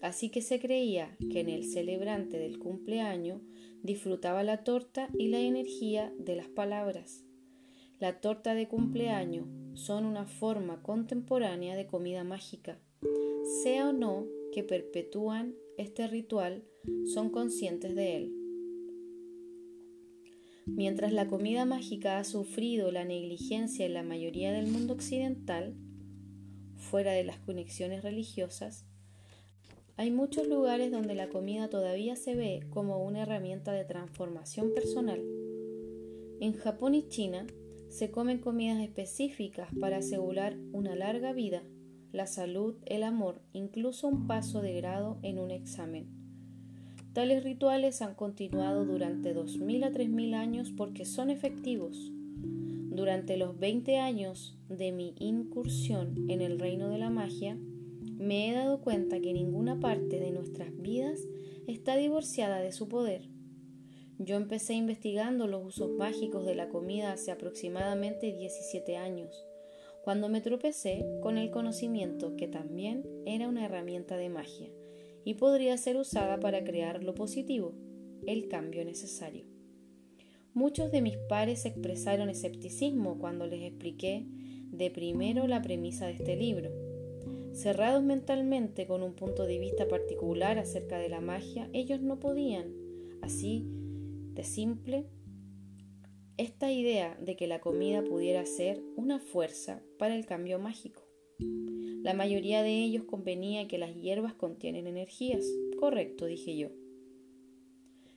así 0.00 0.30
que 0.30 0.42
se 0.42 0.60
creía 0.60 1.16
que 1.30 1.40
en 1.40 1.48
el 1.48 1.64
celebrante 1.64 2.38
del 2.38 2.58
cumpleaños 2.58 3.42
disfrutaba 3.82 4.42
la 4.42 4.64
torta 4.64 5.08
y 5.18 5.28
la 5.28 5.40
energía 5.40 6.12
de 6.18 6.36
las 6.36 6.48
palabras. 6.48 7.24
La 7.98 8.20
torta 8.20 8.54
de 8.54 8.68
cumpleaños 8.68 9.46
son 9.74 10.04
una 10.04 10.26
forma 10.26 10.82
contemporánea 10.82 11.76
de 11.76 11.86
comida 11.86 12.24
mágica. 12.24 12.78
Sea 13.62 13.88
o 13.88 13.92
no 13.92 14.26
que 14.52 14.62
perpetúan 14.62 15.54
este 15.76 16.06
ritual, 16.06 16.64
son 17.12 17.30
conscientes 17.30 17.94
de 17.94 18.16
él. 18.16 18.43
Mientras 20.66 21.12
la 21.12 21.26
comida 21.26 21.66
mágica 21.66 22.18
ha 22.18 22.24
sufrido 22.24 22.90
la 22.90 23.04
negligencia 23.04 23.84
en 23.84 23.92
la 23.92 24.02
mayoría 24.02 24.50
del 24.50 24.66
mundo 24.66 24.94
occidental, 24.94 25.74
fuera 26.76 27.12
de 27.12 27.22
las 27.22 27.38
conexiones 27.38 28.02
religiosas, 28.02 28.86
hay 29.96 30.10
muchos 30.10 30.48
lugares 30.48 30.90
donde 30.90 31.14
la 31.14 31.28
comida 31.28 31.68
todavía 31.68 32.16
se 32.16 32.34
ve 32.34 32.66
como 32.70 33.04
una 33.04 33.22
herramienta 33.22 33.72
de 33.72 33.84
transformación 33.84 34.72
personal. 34.74 35.22
En 36.40 36.54
Japón 36.54 36.94
y 36.94 37.08
China 37.08 37.46
se 37.88 38.10
comen 38.10 38.38
comidas 38.38 38.80
específicas 38.80 39.68
para 39.78 39.98
asegurar 39.98 40.56
una 40.72 40.96
larga 40.96 41.32
vida, 41.32 41.62
la 42.10 42.26
salud, 42.26 42.76
el 42.86 43.02
amor, 43.02 43.42
incluso 43.52 44.08
un 44.08 44.26
paso 44.26 44.62
de 44.62 44.72
grado 44.74 45.18
en 45.22 45.38
un 45.38 45.50
examen. 45.50 46.23
Tales 47.14 47.44
rituales 47.44 48.02
han 48.02 48.16
continuado 48.16 48.84
durante 48.84 49.36
2.000 49.36 49.84
a 49.84 49.92
3.000 49.92 50.34
años 50.34 50.72
porque 50.76 51.04
son 51.04 51.30
efectivos. 51.30 52.10
Durante 52.90 53.36
los 53.36 53.56
20 53.56 53.98
años 53.98 54.58
de 54.68 54.90
mi 54.90 55.14
incursión 55.20 56.28
en 56.28 56.40
el 56.40 56.58
reino 56.58 56.88
de 56.88 56.98
la 56.98 57.10
magia, 57.10 57.56
me 58.18 58.50
he 58.50 58.52
dado 58.52 58.80
cuenta 58.80 59.20
que 59.20 59.32
ninguna 59.32 59.78
parte 59.78 60.18
de 60.18 60.32
nuestras 60.32 60.76
vidas 60.76 61.20
está 61.68 61.94
divorciada 61.94 62.58
de 62.58 62.72
su 62.72 62.88
poder. 62.88 63.28
Yo 64.18 64.34
empecé 64.34 64.74
investigando 64.74 65.46
los 65.46 65.64
usos 65.64 65.92
mágicos 65.92 66.44
de 66.44 66.56
la 66.56 66.68
comida 66.68 67.12
hace 67.12 67.30
aproximadamente 67.30 68.32
17 68.36 68.96
años, 68.96 69.46
cuando 70.02 70.28
me 70.28 70.40
tropecé 70.40 71.06
con 71.22 71.38
el 71.38 71.52
conocimiento 71.52 72.34
que 72.34 72.48
también 72.48 73.06
era 73.24 73.48
una 73.48 73.64
herramienta 73.64 74.16
de 74.16 74.30
magia 74.30 74.68
y 75.24 75.34
podría 75.34 75.76
ser 75.76 75.96
usada 75.96 76.40
para 76.40 76.64
crear 76.64 77.02
lo 77.02 77.14
positivo, 77.14 77.74
el 78.26 78.48
cambio 78.48 78.84
necesario. 78.84 79.46
Muchos 80.52 80.92
de 80.92 81.02
mis 81.02 81.16
pares 81.16 81.64
expresaron 81.64 82.28
escepticismo 82.28 83.18
cuando 83.18 83.46
les 83.46 83.62
expliqué 83.62 84.26
de 84.70 84.90
primero 84.90 85.46
la 85.46 85.62
premisa 85.62 86.06
de 86.06 86.12
este 86.12 86.36
libro 86.36 86.70
Cerrados 87.54 88.02
mentalmente 88.02 88.84
con 88.88 89.04
un 89.04 89.14
punto 89.14 89.46
de 89.46 89.60
vista 89.60 89.86
particular 89.86 90.58
acerca 90.58 90.98
de 90.98 91.08
la 91.08 91.20
magia, 91.20 91.70
ellos 91.72 92.00
no 92.00 92.18
podían, 92.18 92.74
así 93.22 93.64
de 94.34 94.42
simple, 94.42 95.06
esta 96.36 96.72
idea 96.72 97.16
de 97.22 97.36
que 97.36 97.46
la 97.46 97.60
comida 97.60 98.02
pudiera 98.02 98.44
ser 98.44 98.82
una 98.96 99.20
fuerza 99.20 99.80
para 100.00 100.16
el 100.16 100.26
cambio 100.26 100.58
mágico. 100.58 101.06
La 102.04 102.12
mayoría 102.12 102.62
de 102.62 102.84
ellos 102.84 103.04
convenía 103.04 103.66
que 103.66 103.78
las 103.78 103.94
hierbas 103.94 104.34
contienen 104.34 104.86
energías. 104.86 105.42
Correcto, 105.80 106.26
dije 106.26 106.54
yo. 106.54 106.68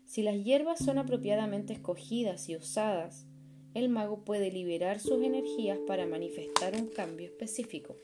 Si 0.03 0.23
las 0.23 0.43
hierbas 0.43 0.83
son 0.83 0.97
apropiadamente 0.97 1.71
escogidas 1.71 2.49
y 2.49 2.57
usadas, 2.57 3.27
el 3.73 3.87
mago 3.87 4.25
puede 4.25 4.51
liberar 4.51 4.99
sus 4.99 5.23
energías 5.23 5.79
para 5.87 6.05
manifestar 6.05 6.75
un 6.75 6.87
cambio 6.87 7.27
específico. 7.27 7.95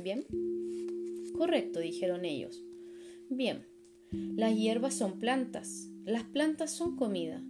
¿Bien? 0.00 0.26
Correcto, 1.38 1.78
dijeron 1.78 2.24
ellos. 2.24 2.64
Bien, 3.28 3.68
las 4.10 4.56
hierbas 4.56 4.94
son 4.94 5.20
plantas, 5.20 5.86
las 6.04 6.24
plantas 6.24 6.72
son 6.72 6.96
comida. 6.96 7.40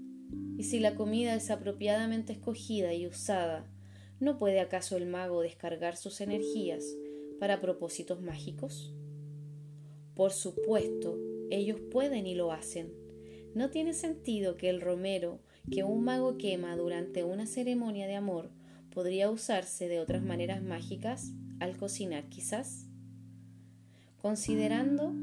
Y 0.59 0.65
si 0.65 0.81
la 0.81 0.97
comida 0.97 1.35
es 1.35 1.51
apropiadamente 1.51 2.35
escogida 2.35 2.93
y 2.93 3.07
usada, 3.07 3.73
¿no 4.19 4.37
puede 4.37 4.61
acaso 4.61 4.99
el 4.99 5.07
mago 5.07 5.41
descargar 5.41 5.97
sus 5.97 6.21
energías 6.21 6.85
para 7.41 7.61
propósitos 7.61 8.21
mágicos? 8.23 8.95
Por 10.15 10.31
supuesto, 10.31 11.19
ellos 11.51 11.81
pueden 11.91 12.27
y 12.27 12.35
lo 12.37 12.53
hacen. 12.53 12.93
No 13.55 13.71
tiene 13.71 13.95
sentido 13.95 14.57
que 14.57 14.69
el 14.69 14.81
romero 14.81 15.41
que 15.71 15.83
un 15.83 16.05
mago 16.05 16.37
quema 16.37 16.77
durante 16.77 17.25
una 17.25 17.47
ceremonia 17.47 18.07
de 18.07 18.15
amor 18.15 18.51
podría 18.93 19.31
usarse 19.31 19.89
de 19.89 20.01
otras 20.01 20.23
maneras 20.23 20.63
mágicas 20.63 21.33
al 21.59 21.77
cocinar 21.77 22.29
quizás. 22.29 22.87
Considerando 24.19 25.15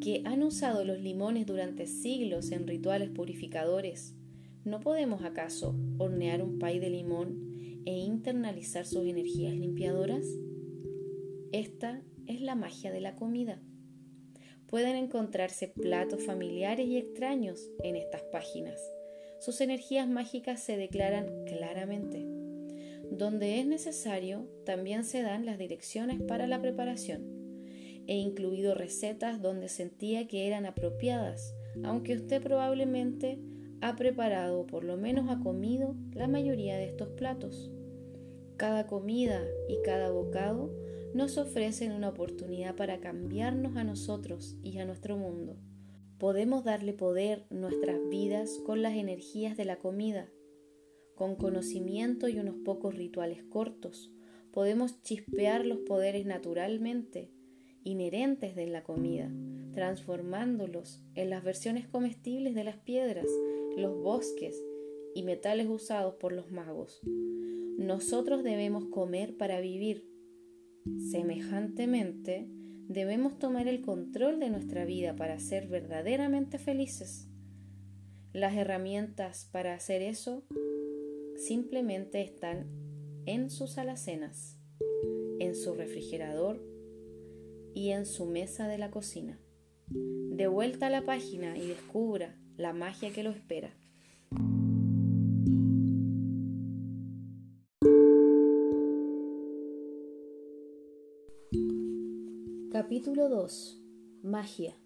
que 0.00 0.22
han 0.24 0.42
usado 0.42 0.84
los 0.84 0.98
limones 0.98 1.46
durante 1.46 1.86
siglos 1.86 2.50
en 2.50 2.66
rituales 2.66 3.10
purificadores, 3.10 4.14
¿no 4.64 4.80
podemos 4.80 5.22
acaso 5.24 5.76
hornear 5.98 6.42
un 6.42 6.58
pay 6.58 6.78
de 6.78 6.90
limón 6.90 7.82
e 7.84 7.98
internalizar 7.98 8.86
sus 8.86 9.04
energías 9.06 9.54
limpiadoras? 9.54 10.26
Esta 11.54 12.02
es 12.26 12.40
la 12.40 12.56
magia 12.56 12.90
de 12.90 13.00
la 13.00 13.14
comida. 13.14 13.62
Pueden 14.66 14.96
encontrarse 14.96 15.68
platos 15.68 16.24
familiares 16.24 16.88
y 16.88 16.96
extraños 16.96 17.70
en 17.84 17.94
estas 17.94 18.22
páginas. 18.22 18.80
Sus 19.38 19.60
energías 19.60 20.08
mágicas 20.08 20.60
se 20.60 20.76
declaran 20.76 21.28
claramente. 21.46 22.26
Donde 23.08 23.60
es 23.60 23.66
necesario, 23.66 24.48
también 24.66 25.04
se 25.04 25.22
dan 25.22 25.46
las 25.46 25.56
direcciones 25.56 26.20
para 26.22 26.48
la 26.48 26.60
preparación 26.60 27.22
He 28.08 28.16
incluido 28.16 28.74
recetas 28.74 29.40
donde 29.40 29.68
sentía 29.68 30.26
que 30.26 30.48
eran 30.48 30.66
apropiadas, 30.66 31.54
aunque 31.84 32.16
usted 32.16 32.42
probablemente 32.42 33.38
ha 33.80 33.94
preparado 33.94 34.62
o 34.62 34.66
por 34.66 34.82
lo 34.82 34.96
menos 34.96 35.30
ha 35.30 35.38
comido 35.38 35.94
la 36.14 36.26
mayoría 36.26 36.76
de 36.76 36.86
estos 36.86 37.10
platos. 37.10 37.70
Cada 38.56 38.88
comida 38.88 39.40
y 39.68 39.80
cada 39.84 40.10
bocado 40.10 40.83
nos 41.14 41.38
ofrecen 41.38 41.92
una 41.92 42.08
oportunidad 42.08 42.74
para 42.74 43.00
cambiarnos 43.00 43.76
a 43.76 43.84
nosotros 43.84 44.58
y 44.62 44.78
a 44.78 44.84
nuestro 44.84 45.16
mundo. 45.16 45.56
Podemos 46.18 46.64
darle 46.64 46.92
poder 46.92 47.46
nuestras 47.50 47.98
vidas 48.08 48.60
con 48.66 48.82
las 48.82 48.94
energías 48.94 49.56
de 49.56 49.64
la 49.64 49.76
comida, 49.76 50.28
con 51.14 51.36
conocimiento 51.36 52.28
y 52.28 52.38
unos 52.38 52.56
pocos 52.64 52.96
rituales 52.96 53.44
cortos. 53.44 54.12
Podemos 54.52 55.02
chispear 55.02 55.64
los 55.64 55.78
poderes 55.78 56.26
naturalmente 56.26 57.30
inherentes 57.84 58.56
de 58.56 58.66
la 58.66 58.82
comida, 58.82 59.30
transformándolos 59.72 61.02
en 61.14 61.30
las 61.30 61.44
versiones 61.44 61.86
comestibles 61.86 62.54
de 62.54 62.64
las 62.64 62.78
piedras, 62.78 63.26
los 63.76 63.96
bosques 64.02 64.60
y 65.14 65.22
metales 65.22 65.68
usados 65.68 66.14
por 66.14 66.32
los 66.32 66.50
magos. 66.50 67.00
Nosotros 67.76 68.42
debemos 68.42 68.86
comer 68.86 69.36
para 69.36 69.60
vivir. 69.60 70.13
Semejantemente, 71.10 72.46
debemos 72.88 73.38
tomar 73.38 73.68
el 73.68 73.80
control 73.80 74.38
de 74.38 74.50
nuestra 74.50 74.84
vida 74.84 75.16
para 75.16 75.38
ser 75.38 75.68
verdaderamente 75.68 76.58
felices. 76.58 77.28
Las 78.32 78.54
herramientas 78.54 79.48
para 79.50 79.74
hacer 79.74 80.02
eso 80.02 80.44
simplemente 81.36 82.20
están 82.20 82.66
en 83.26 83.48
sus 83.48 83.78
alacenas, 83.78 84.58
en 85.38 85.54
su 85.54 85.74
refrigerador 85.74 86.62
y 87.74 87.90
en 87.90 88.06
su 88.06 88.26
mesa 88.26 88.68
de 88.68 88.78
la 88.78 88.90
cocina. 88.90 89.38
De 89.88 90.46
vuelta 90.48 90.88
a 90.88 90.90
la 90.90 91.04
página 91.04 91.56
y 91.56 91.66
descubra 91.66 92.36
la 92.56 92.72
magia 92.72 93.12
que 93.12 93.22
lo 93.22 93.30
espera. 93.30 93.74
Capítulo 102.84 103.30
2. 103.30 103.80
Magia. 104.24 104.76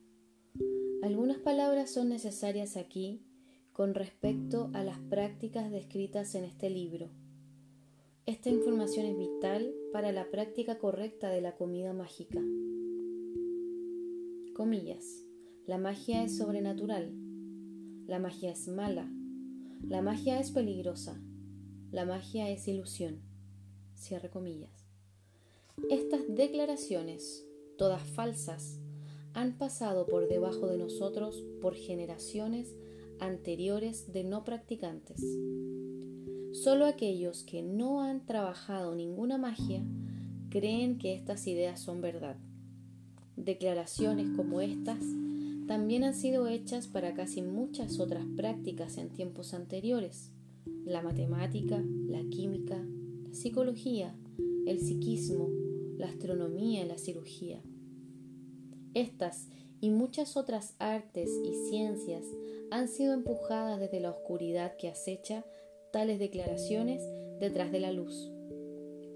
Algunas 1.02 1.38
palabras 1.38 1.90
son 1.90 2.08
necesarias 2.08 2.76
aquí 2.76 3.26
con 3.72 3.92
respecto 3.92 4.70
a 4.72 4.84
las 4.84 5.00
prácticas 5.00 5.72
descritas 5.72 6.36
en 6.36 6.44
este 6.44 6.70
libro. 6.70 7.10
Esta 8.24 8.50
información 8.50 9.04
es 9.06 9.18
vital 9.18 9.74
para 9.92 10.12
la 10.12 10.30
práctica 10.30 10.78
correcta 10.78 11.28
de 11.30 11.40
la 11.40 11.56
comida 11.56 11.92
mágica. 11.92 12.38
Comillas. 14.54 15.24
La 15.66 15.78
magia 15.78 16.22
es 16.22 16.36
sobrenatural. 16.36 17.10
La 18.06 18.20
magia 18.20 18.52
es 18.52 18.68
mala. 18.68 19.10
La 19.82 20.02
magia 20.02 20.38
es 20.38 20.52
peligrosa. 20.52 21.20
La 21.90 22.04
magia 22.04 22.48
es 22.48 22.68
ilusión. 22.68 23.22
Cierre 23.96 24.30
comillas. 24.30 24.86
Estas 25.90 26.22
declaraciones, 26.28 27.47
todas 27.78 28.02
falsas, 28.02 28.78
han 29.32 29.56
pasado 29.56 30.06
por 30.06 30.28
debajo 30.28 30.66
de 30.66 30.76
nosotros 30.76 31.42
por 31.62 31.74
generaciones 31.74 32.74
anteriores 33.20 34.12
de 34.12 34.24
no 34.24 34.44
practicantes. 34.44 35.22
Solo 36.52 36.86
aquellos 36.86 37.44
que 37.44 37.62
no 37.62 38.02
han 38.02 38.26
trabajado 38.26 38.94
ninguna 38.94 39.38
magia 39.38 39.82
creen 40.50 40.98
que 40.98 41.14
estas 41.14 41.46
ideas 41.46 41.80
son 41.80 42.00
verdad. 42.00 42.36
Declaraciones 43.36 44.28
como 44.36 44.60
estas 44.60 44.98
también 45.68 46.02
han 46.02 46.14
sido 46.14 46.48
hechas 46.48 46.88
para 46.88 47.14
casi 47.14 47.42
muchas 47.42 48.00
otras 48.00 48.24
prácticas 48.36 48.96
en 48.98 49.10
tiempos 49.10 49.54
anteriores. 49.54 50.32
La 50.84 51.02
matemática, 51.02 51.80
la 52.08 52.24
química, 52.28 52.82
la 53.22 53.34
psicología, 53.34 54.16
el 54.66 54.80
psiquismo, 54.80 55.48
la 55.98 56.06
astronomía 56.06 56.84
y 56.84 56.88
la 56.88 56.96
cirugía. 56.96 57.60
Estas 58.94 59.48
y 59.80 59.90
muchas 59.90 60.36
otras 60.36 60.74
artes 60.78 61.30
y 61.44 61.54
ciencias 61.68 62.24
han 62.70 62.88
sido 62.88 63.14
empujadas 63.14 63.80
desde 63.80 64.00
la 64.00 64.10
oscuridad 64.10 64.76
que 64.76 64.88
acecha 64.88 65.44
tales 65.92 66.18
declaraciones 66.18 67.02
detrás 67.40 67.72
de 67.72 67.80
la 67.80 67.92
luz. 67.92 68.30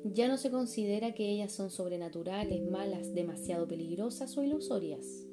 Ya 0.05 0.27
no 0.27 0.37
se 0.37 0.51
considera 0.51 1.14
que 1.14 1.31
ellas 1.31 1.53
son 1.53 1.71
sobrenaturales, 1.71 2.62
malas, 2.68 3.14
demasiado 3.14 3.68
peligrosas 3.68 4.37
o 4.37 4.42
ilusorias. 4.42 5.27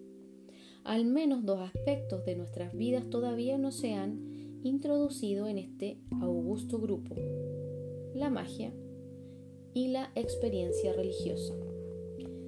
Al 0.84 1.06
menos 1.06 1.44
dos 1.44 1.60
aspectos 1.60 2.26
de 2.26 2.36
nuestras 2.36 2.76
vidas 2.76 3.10
todavía 3.10 3.58
no 3.58 3.72
se 3.72 3.94
han 3.94 4.60
introducido 4.64 5.48
en 5.48 5.58
este 5.58 6.00
augusto 6.22 6.80
grupo, 6.80 7.16
la 8.14 8.30
magia 8.30 8.74
y 9.80 9.88
la 9.88 10.12
experiencia 10.15 10.92
religiosa. 10.92 11.54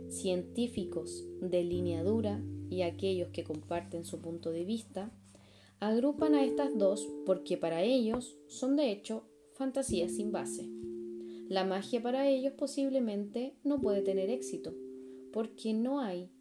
Científicos 0.09 1.25
de 1.39 1.63
línea 1.63 2.03
dura 2.03 2.43
y 2.69 2.81
aquellos 2.81 3.29
que 3.29 3.45
comparten 3.45 4.03
su 4.03 4.19
punto 4.19 4.51
de 4.51 4.65
vista 4.65 5.13
agrupan 5.79 6.35
a 6.35 6.43
estas 6.43 6.77
dos 6.77 7.07
porque 7.25 7.55
para 7.55 7.83
ellos 7.83 8.37
son 8.47 8.75
de 8.75 8.91
hecho 8.91 9.23
fantasías 9.53 10.11
sin 10.11 10.33
base. 10.33 10.69
La 11.47 11.63
magia 11.63 12.03
para 12.03 12.27
ellos 12.27 12.51
posiblemente 12.57 13.55
no 13.63 13.79
puede 13.79 14.01
tener 14.01 14.29
éxito, 14.29 14.75
porque 15.31 15.73
no 15.73 16.01
hay 16.01 16.33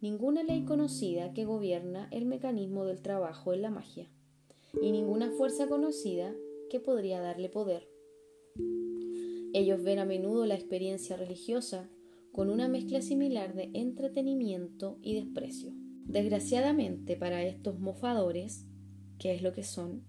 ninguna 0.00 0.42
ley 0.42 0.64
conocida 0.64 1.32
que 1.32 1.44
gobierna 1.44 2.08
el 2.10 2.24
mecanismo 2.24 2.86
del 2.86 3.02
trabajo 3.02 3.52
en 3.52 3.62
la 3.62 3.70
magia, 3.70 4.10
y 4.82 4.90
ninguna 4.90 5.30
fuerza 5.30 5.68
conocida 5.68 6.34
que 6.70 6.80
podría 6.80 7.20
darle 7.20 7.48
poder. 7.48 7.88
Ellos 9.54 9.82
ven 9.82 10.00
a 10.00 10.04
menudo 10.04 10.44
la 10.44 10.56
experiencia 10.56 11.16
religiosa 11.16 11.88
con 12.32 12.50
una 12.50 12.68
mezcla 12.68 13.00
similar 13.00 13.54
de 13.54 13.70
entretenimiento 13.72 14.98
y 15.00 15.14
desprecio. 15.14 15.72
Desgraciadamente 16.04 17.16
para 17.16 17.44
estos 17.44 17.78
mofadores, 17.78 18.66
que 19.18 19.32
es 19.32 19.40
lo 19.40 19.52
que 19.52 19.62
son, 19.62 20.04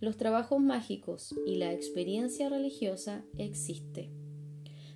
los 0.00 0.16
trabajos 0.16 0.60
mágicos 0.60 1.34
y 1.46 1.54
la 1.56 1.72
experiencia 1.72 2.48
religiosa 2.48 3.24
existe. 3.38 4.10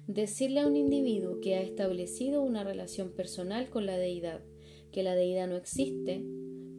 Decirle 0.08 0.60
a 0.60 0.66
un 0.66 0.76
individuo 0.76 1.40
que 1.40 1.54
ha 1.54 1.62
establecido 1.62 2.42
una 2.42 2.64
relación 2.64 3.14
personal 3.14 3.70
con 3.70 3.86
la 3.86 3.96
deidad 3.96 4.42
que 4.90 5.02
la 5.02 5.14
deidad 5.14 5.46
no 5.46 5.56
existe 5.56 6.24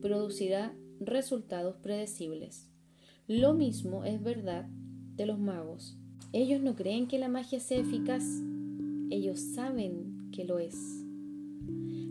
producirá 0.02 0.76
resultados 1.00 1.78
predecibles. 1.78 2.70
Lo 3.28 3.54
mismo 3.54 4.04
es 4.04 4.22
verdad 4.22 4.66
de 5.16 5.26
los 5.26 5.40
magos. 5.40 5.98
Ellos 6.34 6.62
no 6.62 6.76
creen 6.76 7.08
que 7.08 7.20
la 7.20 7.30
magia 7.30 7.60
sea 7.60 7.80
eficaz, 7.80 8.24
ellos 9.10 9.40
saben 9.40 10.30
que 10.32 10.44
lo 10.44 10.60
es. 10.60 10.76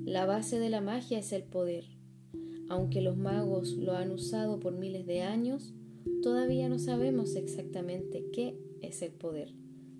La 0.05 0.25
base 0.25 0.59
de 0.59 0.71
la 0.71 0.81
magia 0.81 1.19
es 1.19 1.33
el 1.33 1.43
poder. 1.43 1.85
Aunque 2.69 3.01
los 3.01 3.17
magos 3.17 3.73
lo 3.73 3.93
han 3.95 4.11
usado 4.11 4.59
por 4.59 4.73
miles 4.77 5.07
de 5.07 5.23
años, 5.23 5.75
todavía 6.23 6.69
no 6.69 6.79
sabemos 6.79 7.37
exactamente 7.37 8.25
qué 8.33 8.59
es 8.81 9.03
el 9.03 9.13
poder, 9.13 9.53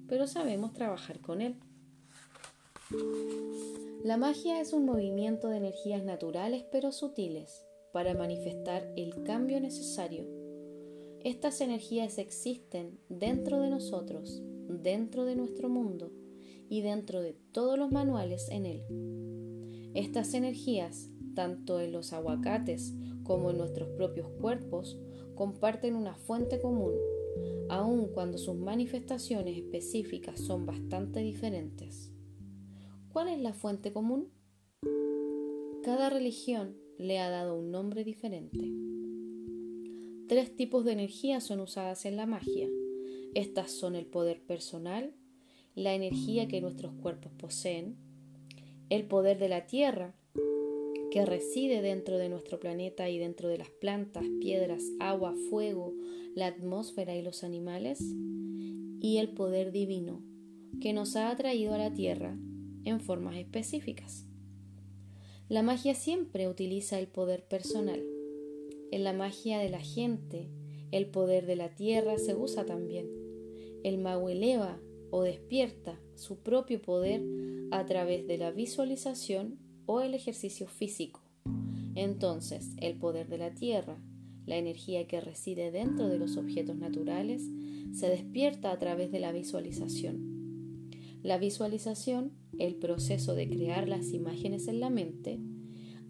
pero 0.09 0.27
sabemos 0.27 0.73
trabajar 0.73 1.21
con 1.21 1.43
él. 1.43 1.57
La 4.03 4.17
magia 4.17 4.61
es 4.61 4.73
un 4.73 4.85
movimiento 4.85 5.49
de 5.49 5.57
energías 5.57 6.05
naturales 6.05 6.65
pero 6.71 6.93
sutiles 6.93 7.67
para 7.93 8.15
manifestar 8.15 8.93
el 8.97 9.25
cambio 9.25 9.61
necesario. 9.61 10.36
Estas 11.27 11.61
energías 11.61 12.19
existen 12.19 13.01
dentro 13.09 13.61
de 13.61 13.69
nosotros, 13.69 14.45
dentro 14.69 15.25
de 15.25 15.35
nuestro 15.35 15.69
mundo 15.69 16.13
y 16.69 16.83
dentro 16.83 17.21
de 17.21 17.33
todos 17.51 17.77
los 17.77 17.91
manuales 17.91 18.49
en 18.49 18.65
él. 18.65 19.91
Estas 19.93 20.35
energías 20.35 21.11
tanto 21.35 21.81
en 21.81 21.91
los 21.91 22.13
aguacates 22.13 22.95
como 23.25 23.51
en 23.51 23.59
nuestros 23.59 23.89
propios 23.91 24.29
cuerpos, 24.41 24.97
comparten 25.35 25.97
una 25.97 26.15
fuente 26.15 26.61
común, 26.61 26.93
aun 27.69 28.07
cuando 28.09 28.39
sus 28.39 28.55
manifestaciones 28.55 29.57
específicas 29.57 30.41
son 30.41 30.65
bastante 30.65 31.21
diferentes. 31.21 32.13
¿Cuál 33.13 33.29
es 33.29 33.41
la 33.41 33.53
fuente 33.53 33.93
común? 33.93 34.33
Cada 35.83 36.09
religión 36.09 36.77
le 36.99 37.19
ha 37.19 37.31
dado 37.31 37.59
un 37.59 37.73
nombre 37.73 38.05
diferente. 38.05 38.96
Tres 40.29 40.57
tipos 40.57 40.85
de 40.85 40.93
energías 40.93 41.45
son 41.45 41.61
usadas 41.61 42.05
en 42.05 42.17
la 42.17 42.27
magia. 42.27 42.69
Estas 43.35 43.71
son 43.71 43.95
el 43.95 44.07
poder 44.07 44.43
personal, 44.43 45.15
la 45.77 45.95
energía 45.95 46.49
que 46.49 46.61
nuestros 46.61 46.93
cuerpos 46.95 47.31
poseen, 47.39 47.97
el 48.91 49.05
poder 49.05 49.39
de 49.39 49.49
la 49.49 49.67
tierra, 49.67 50.17
que 51.13 51.25
reside 51.25 51.81
dentro 51.81 52.19
de 52.19 52.29
nuestro 52.29 52.59
planeta 52.59 53.09
y 53.09 53.19
dentro 53.19 53.49
de 53.49 53.59
las 53.59 53.71
plantas, 53.71 54.25
piedras, 54.41 54.83
agua, 54.99 55.35
fuego, 55.49 55.95
la 56.35 56.49
atmósfera 56.49 57.15
y 57.15 57.23
los 57.23 57.45
animales, 57.45 58.01
y 59.01 59.19
el 59.19 59.29
poder 59.29 59.71
divino 59.71 60.23
que 60.81 60.93
nos 60.93 61.15
ha 61.15 61.31
atraído 61.31 61.73
a 61.75 61.79
la 61.79 61.95
Tierra 61.95 62.37
en 62.85 63.01
formas 63.01 63.37
específicas. 63.37 64.27
La 65.49 65.63
magia 65.63 65.95
siempre 65.95 66.49
utiliza 66.49 66.99
el 66.99 67.07
poder 67.07 67.45
personal. 67.47 68.16
En 68.93 69.05
la 69.05 69.13
magia 69.13 69.59
de 69.59 69.69
la 69.69 69.81
gente, 69.81 70.49
el 70.93 71.07
poder 71.07 71.47
de 71.47 71.57
la 71.57 71.75
Tierra 71.75 72.19
se 72.19 72.35
usa 72.35 72.65
también. 72.65 73.09
El 73.83 73.99
mago 73.99 74.29
eleva 74.29 74.81
o 75.11 75.23
despierta 75.23 76.01
su 76.15 76.39
propio 76.39 76.81
poder 76.81 77.23
a 77.71 77.85
través 77.85 78.27
de 78.27 78.39
la 78.39 78.53
visualización 78.53 79.59
o 79.87 80.01
el 80.01 80.15
ejercicio 80.15 80.69
físico. 80.69 81.23
Entonces, 81.95 82.71
el 82.81 82.97
poder 82.97 83.29
de 83.29 83.39
la 83.39 83.55
Tierra, 83.55 84.01
la 84.47 84.57
energía 84.57 85.07
que 85.09 85.21
reside 85.21 85.71
dentro 85.71 86.09
de 86.09 86.19
los 86.19 86.37
objetos 86.37 86.77
naturales, 86.77 87.43
se 87.93 88.09
despierta 88.09 88.71
a 88.71 88.79
través 88.79 89.11
de 89.11 89.21
la 89.21 89.33
visualización. 89.33 90.37
La 91.23 91.39
visualización, 91.39 92.33
el 92.59 92.77
proceso 92.77 93.35
de 93.35 93.49
crear 93.49 93.89
las 93.89 94.13
imágenes 94.13 94.69
en 94.69 94.79
la 94.79 94.91
mente, 94.91 95.41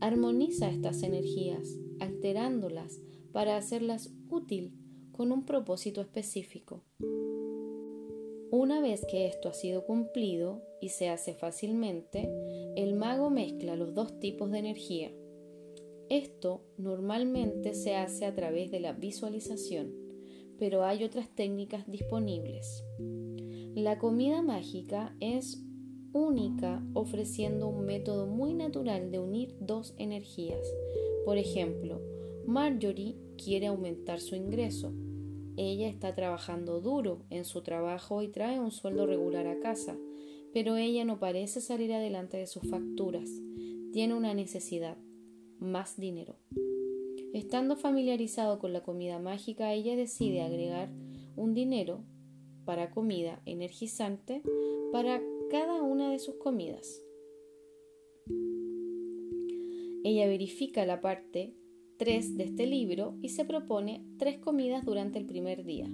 armoniza 0.00 0.68
estas 0.68 1.02
energías, 1.02 1.78
alterándolas 2.00 3.00
para 3.32 3.56
hacerlas 3.56 4.12
útil 4.28 4.72
con 5.12 5.32
un 5.32 5.44
propósito 5.44 6.00
específico. 6.00 6.84
Una 8.50 8.80
vez 8.80 9.04
que 9.06 9.26
esto 9.26 9.48
ha 9.48 9.52
sido 9.52 9.84
cumplido 9.84 10.62
y 10.80 10.90
se 10.90 11.08
hace 11.08 11.34
fácilmente, 11.34 12.30
el 12.76 12.94
mago 12.94 13.28
mezcla 13.28 13.76
los 13.76 13.92
dos 13.92 14.20
tipos 14.20 14.50
de 14.50 14.58
energía. 14.58 15.12
Esto 16.08 16.62
normalmente 16.78 17.74
se 17.74 17.96
hace 17.96 18.24
a 18.24 18.34
través 18.34 18.70
de 18.70 18.80
la 18.80 18.92
visualización, 18.92 19.92
pero 20.58 20.84
hay 20.84 21.02
otras 21.02 21.28
técnicas 21.34 21.90
disponibles. 21.90 22.84
La 23.74 23.98
comida 23.98 24.40
mágica 24.42 25.16
es 25.20 25.65
única 26.16 26.82
ofreciendo 26.94 27.68
un 27.68 27.84
método 27.84 28.26
muy 28.26 28.54
natural 28.54 29.10
de 29.10 29.18
unir 29.18 29.54
dos 29.60 29.94
energías. 29.98 30.66
Por 31.24 31.38
ejemplo, 31.38 32.00
Marjorie 32.46 33.16
quiere 33.36 33.66
aumentar 33.66 34.20
su 34.20 34.34
ingreso, 34.34 34.92
ella 35.56 35.88
está 35.88 36.14
trabajando 36.14 36.80
duro 36.82 37.24
en 37.30 37.46
su 37.46 37.62
trabajo 37.62 38.22
y 38.22 38.28
trae 38.28 38.60
un 38.60 38.70
sueldo 38.70 39.06
regular 39.06 39.46
a 39.46 39.58
casa, 39.58 39.96
pero 40.52 40.76
ella 40.76 41.04
no 41.04 41.18
parece 41.18 41.62
salir 41.62 41.94
adelante 41.94 42.36
de 42.36 42.46
sus 42.46 42.68
facturas. 42.68 43.30
Tiene 43.92 44.14
una 44.14 44.34
necesidad, 44.34 44.98
más 45.58 45.96
dinero. 45.96 46.36
Estando 47.32 47.76
familiarizado 47.76 48.58
con 48.58 48.74
la 48.74 48.82
comida 48.82 49.18
mágica, 49.18 49.72
ella 49.72 49.96
decide 49.96 50.42
agregar 50.42 50.90
un 51.36 51.54
dinero 51.54 52.04
para 52.66 52.90
comida 52.90 53.40
energizante 53.46 54.42
para 54.92 55.22
cada 55.50 55.82
una 55.82 56.10
de 56.10 56.18
sus 56.18 56.36
comidas. 56.36 57.02
Ella 60.04 60.26
verifica 60.26 60.84
la 60.86 61.00
parte 61.00 61.54
tres 61.96 62.36
de 62.36 62.44
este 62.44 62.66
libro 62.66 63.16
y 63.22 63.30
se 63.30 63.44
propone 63.44 64.04
tres 64.18 64.38
comidas 64.38 64.84
durante 64.84 65.18
el 65.18 65.26
primer 65.26 65.64
día. 65.64 65.88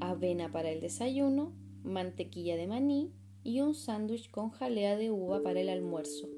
Avena 0.00 0.52
para 0.52 0.70
el 0.70 0.80
desayuno, 0.80 1.54
mantequilla 1.82 2.56
de 2.56 2.66
maní 2.66 3.12
y 3.42 3.60
un 3.60 3.74
sándwich 3.74 4.30
con 4.30 4.50
jalea 4.50 4.96
de 4.96 5.10
uva 5.10 5.42
para 5.42 5.60
el 5.60 5.68
almuerzo. 5.68 6.28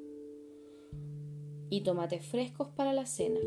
Y 1.69 1.83
tomates 1.83 2.25
frescos 2.25 2.69
para 2.69 2.93
la 2.93 3.07
cena. 3.07 3.41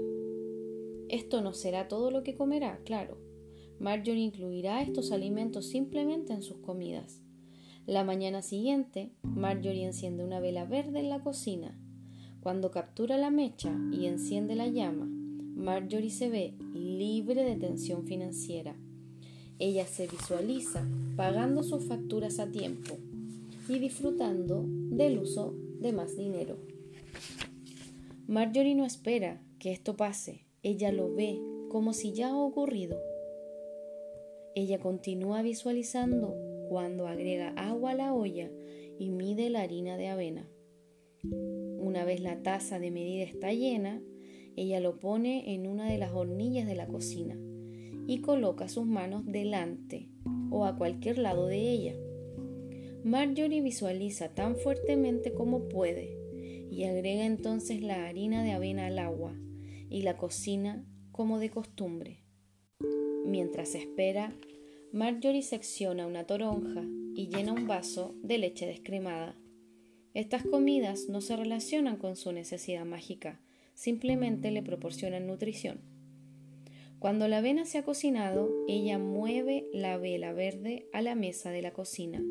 Esto 1.10 1.42
no 1.42 1.54
será 1.54 1.88
todo 1.88 2.12
lo 2.12 2.24
que 2.24 2.36
comerá, 2.36 2.80
claro, 2.84 3.18
Marjorie 3.80 4.24
incluirá 4.24 4.82
estos 4.82 5.12
alimentos 5.12 5.68
simplemente 5.68 6.34
en 6.34 6.42
sus 6.42 6.58
comidas. 6.58 7.22
La 7.88 8.04
mañana 8.04 8.42
siguiente, 8.42 9.12
Marjorie 9.22 9.86
enciende 9.86 10.24
una 10.24 10.40
vela 10.40 10.66
verde 10.66 11.00
en 11.00 11.10
la 11.10 11.20
cocina. 11.20 11.78
Cuando 12.42 12.72
captura 12.72 13.16
la 13.16 13.30
mecha 13.30 13.78
y 13.92 14.08
enciende 14.08 14.56
la 14.56 14.66
llama, 14.66 15.06
Marjorie 15.06 16.10
se 16.10 16.30
ve 16.30 16.56
libre 16.74 17.44
de 17.44 17.56
tensión 17.56 18.08
financiera. 18.08 18.76
Ella 19.60 19.86
se 19.86 20.08
visualiza 20.08 20.84
pagando 21.16 21.62
sus 21.62 21.86
facturas 21.86 22.40
a 22.40 22.48
tiempo 22.48 22.98
y 23.70 23.78
disfrutando 23.78 24.66
del 24.68 25.20
uso 25.20 25.54
de 25.80 25.94
más 25.94 26.18
dinero. 26.18 26.58
Marjorie 28.26 28.74
no 28.74 28.86
espera 28.86 29.40
que 29.60 29.72
esto 29.72 29.96
pase, 29.96 30.42
ella 30.64 30.92
lo 30.92 31.14
ve 31.14 31.40
como 31.70 31.94
si 31.94 32.14
ya 32.14 32.30
ha 32.30 32.36
ocurrido. 32.36 33.00
Ella 34.56 34.80
continúa 34.80 35.44
visualizando 35.44 36.45
cuando 36.70 37.08
agrega 37.08 37.50
agua 37.58 37.92
a 37.92 37.96
la 37.96 38.14
olla 38.14 38.50
y 39.00 39.10
mide 39.10 39.50
la 39.50 39.62
harina 39.62 39.98
de 39.98 40.08
avena. 40.08 40.50
Una 41.80 42.06
vez 42.06 42.22
la 42.22 42.42
taza 42.44 42.80
de 42.80 42.92
medida 42.92 43.24
está 43.24 43.54
llena, 43.54 44.02
ella 44.56 44.80
lo 44.80 45.00
pone 45.00 45.54
en 45.54 45.68
una 45.68 45.90
de 45.90 45.98
las 45.98 46.12
hornillas 46.12 46.68
de 46.68 46.76
la 46.76 46.88
cocina 46.88 47.38
y 48.08 48.22
coloca 48.22 48.70
sus 48.70 48.86
manos 48.86 49.26
delante 49.26 50.10
o 50.50 50.66
a 50.66 50.78
cualquier 50.78 51.18
lado 51.18 51.48
de 51.48 51.70
ella. 51.70 51.96
Marjorie 53.04 53.62
visualiza 53.62 54.34
tan 54.34 54.56
fuertemente 54.56 55.34
como 55.34 55.68
puede 55.70 56.18
y 56.72 56.84
agrega 56.86 57.26
entonces 57.26 57.82
la 57.82 58.08
harina 58.08 58.44
de 58.44 58.52
avena 58.52 58.88
al 58.88 59.00
agua 59.00 59.36
y 59.90 60.02
la 60.02 60.18
cocina 60.18 60.86
como 61.12 61.40
de 61.40 61.50
costumbre. 61.50 62.24
Mientras 63.26 63.76
espera, 63.76 64.34
Marjorie 64.96 65.42
secciona 65.42 66.08
una 66.08 66.24
toronja 66.24 66.82
y 67.16 67.28
llena 67.28 67.52
un 67.52 67.68
vaso 67.68 68.16
de 68.24 68.38
leche 68.38 68.66
descremada. 68.66 69.36
Estas 70.14 70.44
comidas 70.44 71.10
no 71.10 71.20
se 71.20 71.36
relacionan 71.36 71.98
con 71.98 72.16
su 72.16 72.32
necesidad 72.32 72.86
mágica, 72.86 73.42
simplemente 73.74 74.52
le 74.52 74.64
proporcionan 74.64 75.28
nutrición. 75.28 75.82
Cuando 76.98 77.28
la 77.28 77.40
avena 77.40 77.66
se 77.66 77.78
ha 77.78 77.84
cocinado, 77.84 78.50
ella 78.70 78.98
mueve 78.98 79.68
la 79.74 79.98
vela 79.98 80.32
verde 80.32 80.88
a 80.94 81.02
la 81.02 81.14
mesa 81.14 81.52
de 81.52 81.62
la 81.62 81.74
cocina. 81.74 82.24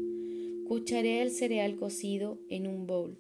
Cucharea 0.67 1.23
el 1.23 1.33
cereal 1.33 1.77
cocido 1.77 2.39
en 2.49 2.67
un 2.67 2.87
bowl. 2.87 3.19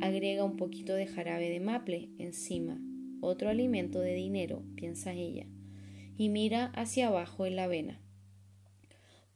Agrega 0.00 0.44
un 0.44 0.56
poquito 0.56 0.94
de 0.94 1.08
jarabe 1.08 1.50
de 1.50 1.58
maple 1.58 2.10
encima, 2.18 2.80
otro 3.22 3.48
alimento 3.48 3.98
de 3.98 4.14
dinero, 4.14 4.62
piensa 4.76 5.14
ella, 5.14 5.48
y 6.16 6.28
mira 6.28 6.66
hacia 6.76 7.08
abajo 7.08 7.44
en 7.44 7.56
la 7.56 7.64
avena. 7.64 8.00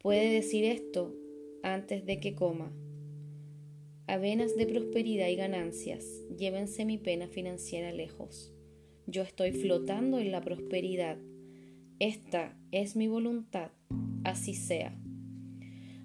Puede 0.02 0.32
decir 0.32 0.64
esto 0.64 1.14
antes 1.62 2.04
de 2.04 2.18
que 2.18 2.34
coma. 2.34 2.72
Avenas 4.08 4.56
de 4.56 4.66
prosperidad 4.66 5.28
y 5.28 5.36
ganancias, 5.36 6.04
llévense 6.36 6.84
mi 6.84 6.98
pena 6.98 7.28
financiera 7.28 7.92
lejos. 7.92 8.52
Yo 9.06 9.22
estoy 9.22 9.52
flotando 9.52 10.18
en 10.18 10.32
la 10.32 10.40
prosperidad. 10.40 11.18
Esta 12.00 12.58
es 12.72 12.96
mi 12.96 13.06
voluntad, 13.06 13.70
así 14.24 14.54
sea. 14.54 15.00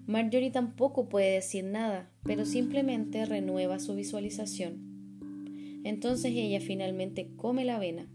Marjorie 0.05 0.51
tampoco 0.51 1.09
puede 1.09 1.31
decir 1.33 1.63
nada, 1.63 2.11
pero 2.23 2.45
simplemente 2.45 3.25
renueva 3.25 3.79
su 3.79 3.95
visualización. 3.95 5.81
Entonces 5.83 6.33
ella 6.35 6.59
finalmente 6.59 7.31
come 7.35 7.65
la 7.65 7.77
avena. 7.77 8.07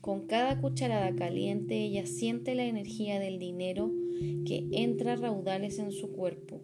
Con 0.00 0.28
cada 0.28 0.60
cucharada 0.60 1.12
caliente 1.16 1.84
ella 1.84 2.06
siente 2.06 2.54
la 2.54 2.64
energía 2.64 3.18
del 3.18 3.40
dinero 3.40 3.90
que 4.44 4.68
entra 4.72 5.16
raudales 5.16 5.78
en 5.78 5.92
su 5.92 6.12
cuerpo, 6.12 6.60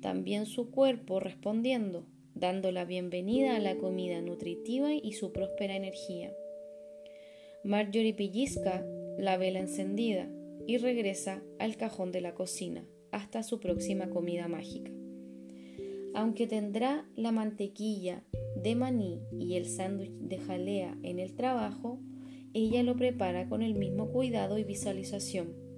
también 0.00 0.46
su 0.46 0.70
cuerpo 0.70 1.20
respondiendo, 1.20 2.06
dando 2.34 2.72
la 2.72 2.84
bienvenida 2.84 3.54
a 3.54 3.60
la 3.60 3.76
comida 3.76 4.20
nutritiva 4.20 4.92
y 4.94 5.12
su 5.12 5.32
próspera 5.32 5.76
energía. 5.76 6.32
Marjorie 7.62 8.14
pellizca 8.14 8.84
la 9.18 9.36
vela 9.36 9.60
encendida 9.60 10.28
y 10.66 10.78
regresa 10.78 11.42
al 11.58 11.76
cajón 11.76 12.10
de 12.10 12.22
la 12.22 12.34
cocina 12.34 12.84
hasta 13.12 13.42
su 13.42 13.60
próxima 13.60 14.08
comida 14.10 14.48
mágica. 14.48 14.90
Aunque 16.14 16.48
tendrá 16.48 17.08
la 17.14 17.30
mantequilla 17.30 18.24
de 18.56 18.74
maní 18.74 19.20
y 19.38 19.54
el 19.54 19.66
sándwich 19.66 20.10
de 20.10 20.38
jalea 20.38 20.98
en 21.02 21.20
el 21.20 21.34
trabajo, 21.34 22.00
ella 22.52 22.82
lo 22.82 22.96
prepara 22.96 23.48
con 23.48 23.62
el 23.62 23.74
mismo 23.74 24.10
cuidado 24.10 24.58
y 24.58 24.64
visualización 24.64 25.69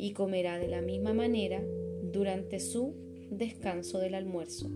y 0.00 0.12
comerá 0.12 0.58
de 0.58 0.68
la 0.68 0.80
misma 0.80 1.12
manera 1.12 1.62
durante 2.02 2.58
su 2.58 2.94
descanso 3.30 3.98
del 3.98 4.14
almuerzo. 4.14 4.70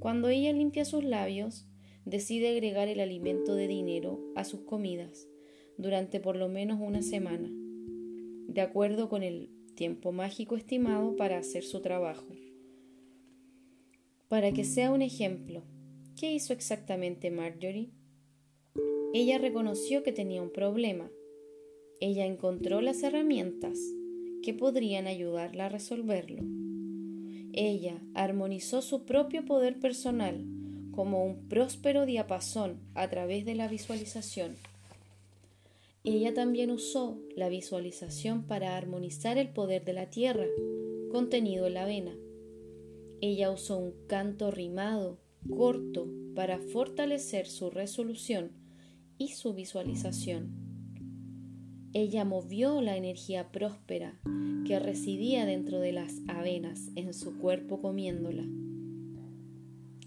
Cuando 0.00 0.28
ella 0.28 0.52
limpia 0.52 0.84
sus 0.84 1.04
labios, 1.04 1.66
decide 2.04 2.48
agregar 2.48 2.88
el 2.88 3.00
alimento 3.00 3.54
de 3.54 3.68
dinero 3.68 4.20
a 4.34 4.44
sus 4.44 4.60
comidas 4.62 5.28
durante 5.76 6.18
por 6.18 6.36
lo 6.36 6.48
menos 6.48 6.80
una 6.80 7.02
semana, 7.02 7.48
de 8.48 8.60
acuerdo 8.60 9.08
con 9.08 9.22
el 9.22 9.50
tiempo 9.76 10.10
mágico 10.10 10.56
estimado 10.56 11.14
para 11.14 11.38
hacer 11.38 11.62
su 11.62 11.80
trabajo. 11.80 12.26
Para 14.26 14.52
que 14.52 14.64
sea 14.64 14.90
un 14.90 15.02
ejemplo, 15.02 15.62
¿qué 16.18 16.32
hizo 16.32 16.52
exactamente 16.52 17.30
Marjorie? 17.30 17.92
Ella 19.14 19.38
reconoció 19.38 20.02
que 20.02 20.12
tenía 20.12 20.42
un 20.42 20.50
problema. 20.50 21.10
Ella 22.00 22.26
encontró 22.26 22.80
las 22.80 23.02
herramientas 23.02 23.78
que 24.42 24.54
podrían 24.54 25.06
ayudarla 25.06 25.66
a 25.66 25.68
resolverlo. 25.68 26.42
Ella 27.52 28.00
armonizó 28.14 28.82
su 28.82 29.04
propio 29.04 29.44
poder 29.44 29.78
personal 29.80 30.44
como 30.92 31.24
un 31.24 31.48
próspero 31.48 32.06
diapasón 32.06 32.80
a 32.94 33.08
través 33.08 33.44
de 33.44 33.54
la 33.54 33.68
visualización. 33.68 34.56
Ella 36.04 36.34
también 36.34 36.70
usó 36.70 37.18
la 37.36 37.48
visualización 37.48 38.44
para 38.44 38.76
armonizar 38.76 39.38
el 39.38 39.48
poder 39.48 39.84
de 39.84 39.92
la 39.92 40.06
tierra 40.06 40.46
contenido 41.10 41.66
en 41.66 41.74
la 41.74 41.82
avena. 41.82 42.14
Ella 43.20 43.50
usó 43.50 43.78
un 43.78 43.94
canto 44.06 44.50
rimado, 44.50 45.18
corto, 45.56 46.08
para 46.34 46.58
fortalecer 46.58 47.46
su 47.46 47.70
resolución 47.70 48.52
y 49.18 49.28
su 49.28 49.54
visualización 49.54 50.67
ella 51.94 52.24
movió 52.24 52.82
la 52.82 52.96
energía 52.96 53.50
próspera 53.50 54.20
que 54.66 54.78
residía 54.78 55.46
dentro 55.46 55.80
de 55.80 55.92
las 55.92 56.20
avenas 56.28 56.90
en 56.96 57.14
su 57.14 57.38
cuerpo 57.38 57.80
comiéndola. 57.80 58.44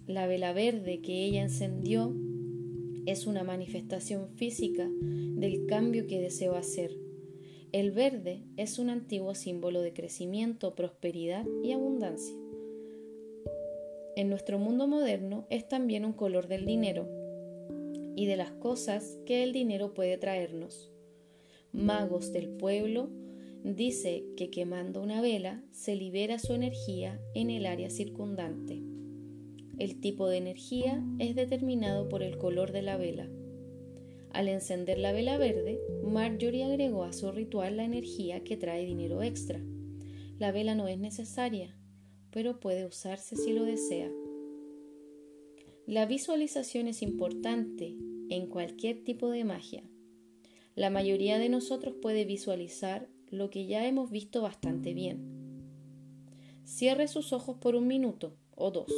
La 0.05 0.27
vela 0.27 0.53
verde 0.53 1.01
que 1.01 1.25
ella 1.25 1.41
encendió 1.41 2.13
es 3.07 3.25
una 3.25 3.43
manifestación 3.43 4.29
física 4.35 4.87
del 5.01 5.65
cambio 5.65 6.05
que 6.05 6.21
deseo 6.21 6.55
hacer. 6.55 6.91
El 7.71 7.91
verde 7.91 8.43
es 8.57 8.77
un 8.77 8.89
antiguo 8.91 9.33
símbolo 9.33 9.81
de 9.81 9.93
crecimiento, 9.93 10.75
prosperidad 10.75 11.45
y 11.63 11.71
abundancia. 11.71 12.35
En 14.15 14.29
nuestro 14.29 14.59
mundo 14.59 14.87
moderno 14.87 15.47
es 15.49 15.67
también 15.67 16.05
un 16.05 16.13
color 16.13 16.47
del 16.47 16.65
dinero 16.65 17.07
y 18.15 18.27
de 18.27 18.35
las 18.35 18.51
cosas 18.51 19.17
que 19.25 19.41
el 19.41 19.53
dinero 19.53 19.93
puede 19.93 20.17
traernos 20.17 20.90
magos 21.73 22.31
del 22.31 22.49
pueblo, 22.49 23.09
dice 23.63 24.25
que 24.35 24.49
quemando 24.49 25.01
una 25.01 25.21
vela 25.21 25.63
se 25.71 25.95
libera 25.95 26.39
su 26.39 26.53
energía 26.53 27.19
en 27.33 27.49
el 27.49 27.65
área 27.65 27.89
circundante. 27.89 28.81
El 29.77 29.99
tipo 29.99 30.27
de 30.27 30.37
energía 30.37 31.03
es 31.19 31.35
determinado 31.35 32.07
por 32.09 32.23
el 32.23 32.37
color 32.37 32.71
de 32.71 32.81
la 32.81 32.97
vela. 32.97 33.29
Al 34.31 34.47
encender 34.47 34.97
la 34.97 35.11
vela 35.11 35.37
verde, 35.37 35.79
Marjorie 36.03 36.63
agregó 36.63 37.03
a 37.03 37.13
su 37.13 37.31
ritual 37.31 37.77
la 37.77 37.83
energía 37.83 38.43
que 38.43 38.57
trae 38.57 38.85
dinero 38.85 39.23
extra. 39.23 39.61
La 40.39 40.51
vela 40.51 40.75
no 40.75 40.87
es 40.87 40.97
necesaria, 40.97 41.75
pero 42.31 42.59
puede 42.59 42.85
usarse 42.85 43.35
si 43.35 43.53
lo 43.53 43.63
desea. 43.63 44.11
La 45.85 46.05
visualización 46.05 46.87
es 46.87 47.01
importante 47.01 47.97
en 48.29 48.47
cualquier 48.47 49.03
tipo 49.03 49.29
de 49.29 49.43
magia. 49.43 49.83
La 50.75 50.89
mayoría 50.89 51.37
de 51.37 51.49
nosotros 51.49 51.95
puede 52.01 52.23
visualizar 52.23 53.09
lo 53.29 53.49
que 53.49 53.65
ya 53.65 53.85
hemos 53.87 54.09
visto 54.09 54.41
bastante 54.41 54.93
bien. 54.93 55.31
Cierre 56.63 57.07
sus 57.07 57.33
ojos 57.33 57.57
por 57.57 57.75
un 57.75 57.87
minuto 57.87 58.37
o 58.55 58.71
dos 58.71 58.91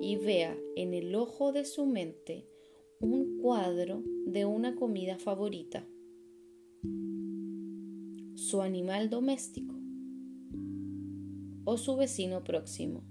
y 0.00 0.16
vea 0.16 0.56
en 0.76 0.94
el 0.94 1.14
ojo 1.14 1.52
de 1.52 1.64
su 1.64 1.86
mente 1.86 2.46
un 3.00 3.38
cuadro 3.38 4.04
de 4.26 4.44
una 4.44 4.76
comida 4.76 5.18
favorita, 5.18 5.84
su 8.36 8.62
animal 8.62 9.10
doméstico 9.10 9.74
o 11.64 11.76
su 11.78 11.96
vecino 11.96 12.44
próximo. 12.44 13.02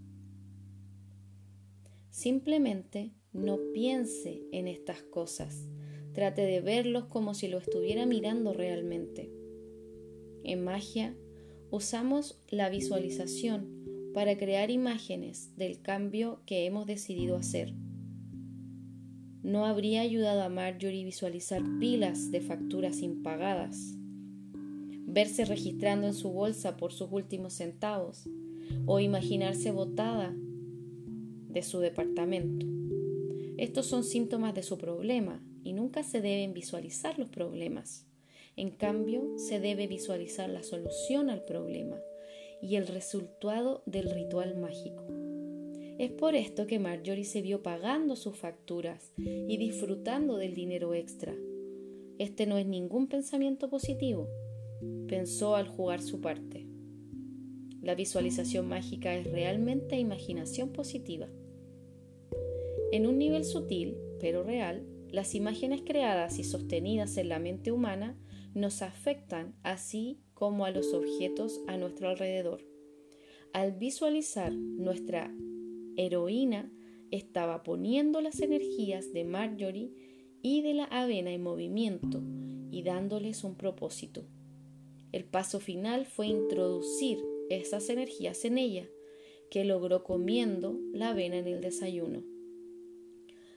Simplemente 2.09 3.13
no 3.33 3.59
piense 3.73 4.43
en 4.51 4.67
estas 4.67 5.01
cosas 5.03 5.67
Trate 6.13 6.41
de 6.41 6.59
verlos 6.59 7.05
como 7.05 7.33
si 7.33 7.47
lo 7.47 7.57
estuviera 7.57 8.05
mirando 8.05 8.53
realmente. 8.53 9.31
En 10.43 10.63
magia 10.63 11.15
usamos 11.69 12.41
la 12.49 12.69
visualización 12.69 14.11
para 14.13 14.37
crear 14.37 14.71
imágenes 14.71 15.55
del 15.55 15.81
cambio 15.81 16.41
que 16.45 16.65
hemos 16.65 16.85
decidido 16.85 17.37
hacer. 17.37 17.73
¿No 19.41 19.65
habría 19.65 20.01
ayudado 20.01 20.41
a 20.41 20.49
Marjorie 20.49 21.05
visualizar 21.05 21.63
pilas 21.79 22.29
de 22.29 22.41
facturas 22.41 23.01
impagadas? 23.01 23.95
Verse 25.07 25.45
registrando 25.45 26.07
en 26.07 26.13
su 26.13 26.29
bolsa 26.29 26.75
por 26.75 26.91
sus 26.91 27.09
últimos 27.11 27.53
centavos 27.53 28.27
o 28.85 28.99
imaginarse 28.99 29.71
botada 29.71 30.35
de 31.49 31.63
su 31.63 31.79
departamento. 31.79 32.65
Estos 33.57 33.85
son 33.85 34.03
síntomas 34.03 34.53
de 34.53 34.63
su 34.63 34.77
problema 34.77 35.41
y 35.63 35.73
nunca 35.73 36.03
se 36.03 36.21
deben 36.21 36.53
visualizar 36.53 37.17
los 37.19 37.29
problemas. 37.29 38.05
En 38.55 38.71
cambio, 38.71 39.37
se 39.37 39.59
debe 39.59 39.87
visualizar 39.87 40.49
la 40.49 40.63
solución 40.63 41.29
al 41.29 41.43
problema 41.45 41.97
y 42.61 42.75
el 42.75 42.87
resultado 42.87 43.81
del 43.85 44.09
ritual 44.11 44.57
mágico. 44.57 45.03
Es 45.97 46.11
por 46.11 46.35
esto 46.35 46.67
que 46.67 46.79
Marjorie 46.79 47.25
se 47.25 47.41
vio 47.41 47.61
pagando 47.61 48.15
sus 48.15 48.35
facturas 48.35 49.13
y 49.17 49.57
disfrutando 49.57 50.37
del 50.37 50.53
dinero 50.53 50.93
extra. 50.93 51.35
Este 52.17 52.45
no 52.45 52.57
es 52.57 52.65
ningún 52.65 53.07
pensamiento 53.07 53.69
positivo, 53.69 54.27
pensó 55.07 55.55
al 55.55 55.67
jugar 55.67 56.01
su 56.01 56.21
parte. 56.21 56.67
La 57.81 57.95
visualización 57.95 58.67
mágica 58.67 59.15
es 59.15 59.31
realmente 59.31 59.97
imaginación 59.97 60.69
positiva. 60.69 61.27
En 62.91 63.07
un 63.07 63.17
nivel 63.17 63.43
sutil, 63.43 63.97
pero 64.19 64.43
real, 64.43 64.85
las 65.11 65.35
imágenes 65.35 65.81
creadas 65.81 66.39
y 66.39 66.43
sostenidas 66.43 67.17
en 67.17 67.29
la 67.29 67.39
mente 67.39 67.71
humana 67.71 68.17
nos 68.53 68.81
afectan 68.81 69.55
así 69.63 70.19
como 70.33 70.65
a 70.65 70.71
los 70.71 70.93
objetos 70.93 71.61
a 71.67 71.77
nuestro 71.77 72.09
alrededor. 72.09 72.65
Al 73.53 73.73
visualizar 73.73 74.53
nuestra 74.53 75.33
heroína, 75.97 76.71
estaba 77.11 77.63
poniendo 77.63 78.21
las 78.21 78.39
energías 78.39 79.11
de 79.11 79.25
Marjorie 79.25 79.91
y 80.41 80.61
de 80.61 80.73
la 80.73 80.85
avena 80.85 81.31
en 81.31 81.43
movimiento 81.43 82.23
y 82.71 82.83
dándoles 82.83 83.43
un 83.43 83.55
propósito. 83.55 84.25
El 85.11 85.25
paso 85.25 85.59
final 85.59 86.05
fue 86.05 86.27
introducir 86.27 87.19
esas 87.49 87.89
energías 87.89 88.45
en 88.45 88.57
ella, 88.57 88.87
que 89.49 89.65
logró 89.65 90.05
comiendo 90.05 90.79
la 90.93 91.09
avena 91.09 91.37
en 91.37 91.47
el 91.47 91.59
desayuno. 91.59 92.23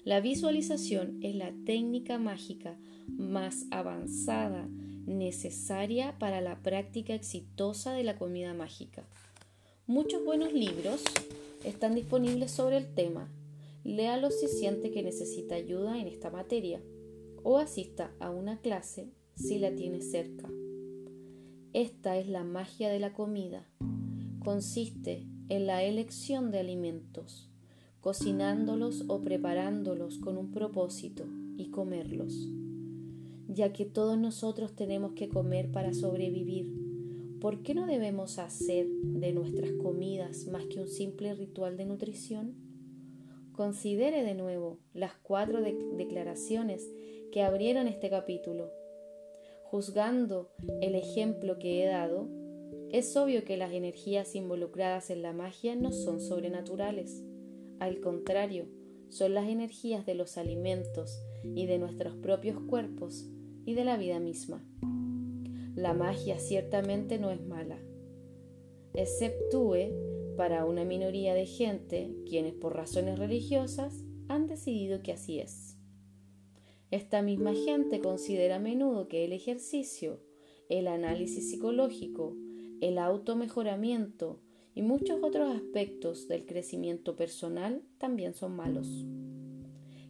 La 0.04 0.20
visualización 0.20 1.18
es 1.22 1.34
la 1.34 1.54
técnica 1.64 2.18
mágica 2.18 2.78
más 3.08 3.64
avanzada 3.70 4.68
necesaria 5.06 6.18
para 6.18 6.42
la 6.42 6.62
práctica 6.62 7.14
exitosa 7.14 7.94
de 7.94 8.04
la 8.04 8.18
comida 8.18 8.52
mágica. 8.52 9.08
Muchos 9.86 10.22
buenos 10.22 10.52
libros 10.52 11.02
están 11.64 11.94
disponibles 11.94 12.50
sobre 12.50 12.76
el 12.76 12.94
tema. 12.94 13.32
Léalos 13.82 14.38
si 14.38 14.48
siente 14.48 14.90
que 14.90 15.02
necesita 15.02 15.54
ayuda 15.54 15.98
en 15.98 16.06
esta 16.06 16.30
materia 16.30 16.82
o 17.42 17.56
asista 17.56 18.12
a 18.20 18.28
una 18.28 18.60
clase 18.60 19.08
si 19.36 19.58
la 19.58 19.74
tiene 19.74 20.02
cerca. 20.02 20.50
Esta 21.72 22.18
es 22.18 22.28
la 22.28 22.44
magia 22.44 22.90
de 22.90 23.00
la 23.00 23.14
comida. 23.14 23.66
Consiste 24.44 25.26
en 25.48 25.66
la 25.66 25.82
elección 25.82 26.50
de 26.50 26.58
alimentos, 26.58 27.53
cocinándolos 28.04 29.04
o 29.08 29.22
preparándolos 29.22 30.18
con 30.18 30.36
un 30.36 30.52
propósito 30.52 31.24
y 31.56 31.70
comerlos 31.70 32.54
ya 33.54 33.72
que 33.72 33.84
todos 33.84 34.18
nosotros 34.18 34.74
tenemos 34.74 35.12
que 35.12 35.28
comer 35.28 35.70
para 35.70 35.94
sobrevivir. 35.94 36.72
¿Por 37.40 37.62
qué 37.62 37.74
no 37.74 37.86
debemos 37.86 38.38
hacer 38.38 38.86
de 38.86 39.32
nuestras 39.32 39.70
comidas 39.72 40.46
más 40.46 40.66
que 40.66 40.80
un 40.80 40.88
simple 40.88 41.34
ritual 41.34 41.76
de 41.76 41.84
nutrición? 41.84 42.54
Considere 43.52 44.24
de 44.24 44.34
nuevo 44.34 44.80
las 44.92 45.14
cuatro 45.14 45.60
declaraciones 45.60 46.90
que 47.30 47.42
abrieron 47.42 47.86
este 47.86 48.10
capítulo. 48.10 48.70
Juzgando 49.64 50.50
el 50.80 50.94
ejemplo 50.94 51.58
que 51.58 51.82
he 51.82 51.86
dado, 51.86 52.28
es 52.90 53.16
obvio 53.16 53.44
que 53.44 53.56
las 53.56 53.72
energías 53.72 54.34
involucradas 54.34 55.10
en 55.10 55.22
la 55.22 55.32
magia 55.32 55.76
no 55.76 55.92
son 55.92 56.20
sobrenaturales. 56.20 57.22
Al 57.78 58.00
contrario, 58.00 58.66
son 59.08 59.34
las 59.34 59.48
energías 59.48 60.06
de 60.06 60.14
los 60.14 60.38
alimentos 60.38 61.22
y 61.54 61.66
de 61.66 61.78
nuestros 61.78 62.16
propios 62.16 62.58
cuerpos 62.60 63.28
y 63.64 63.74
de 63.74 63.84
la 63.84 63.96
vida 63.96 64.18
misma. 64.18 64.64
La 65.74 65.92
magia 65.92 66.38
ciertamente 66.38 67.18
no 67.18 67.30
es 67.30 67.40
mala, 67.40 67.78
exceptúe 68.94 69.92
para 70.36 70.64
una 70.64 70.84
minoría 70.84 71.34
de 71.34 71.46
gente 71.46 72.14
quienes 72.28 72.54
por 72.54 72.74
razones 72.74 73.18
religiosas 73.18 74.04
han 74.28 74.46
decidido 74.46 75.02
que 75.02 75.12
así 75.12 75.40
es. 75.40 75.76
Esta 76.90 77.22
misma 77.22 77.54
gente 77.54 78.00
considera 78.00 78.56
a 78.56 78.60
menudo 78.60 79.08
que 79.08 79.24
el 79.24 79.32
ejercicio, 79.32 80.20
el 80.68 80.86
análisis 80.86 81.50
psicológico, 81.50 82.36
el 82.80 82.98
automejoramiento 82.98 84.40
y 84.74 84.82
muchos 84.82 85.22
otros 85.22 85.54
aspectos 85.54 86.28
del 86.28 86.46
crecimiento 86.46 87.16
personal 87.16 87.82
también 87.98 88.34
son 88.34 88.56
malos. 88.56 89.06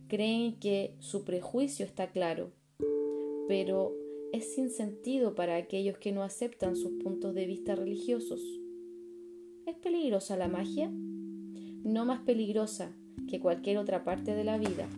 Creen 0.09 0.59
que 0.59 0.97
su 1.01 1.25
prejuicio 1.25 1.85
está 1.85 2.11
claro 2.11 2.53
pero 3.47 3.95
es 4.33 4.55
sin 4.55 4.71
sentido 4.71 5.35
para 5.35 5.57
aquellos 5.57 5.99
que 5.99 6.13
no 6.13 6.23
aceptan 6.23 6.77
sus 6.77 6.93
puntos 7.03 7.35
de 7.35 7.47
vista 7.47 7.75
religiosos. 7.75 8.41
¿Es 9.67 9.77
peligrosa 9.77 10.37
la 10.37 10.49
magia? 10.49 10.91
No 10.91 12.05
más 12.05 12.21
peligrosa 12.21 12.97
que 13.29 13.41
cualquier 13.41 13.79
otra 13.79 14.05
parte 14.05 14.35
de 14.35 14.45
la 14.45 14.59
vida, 14.59 14.89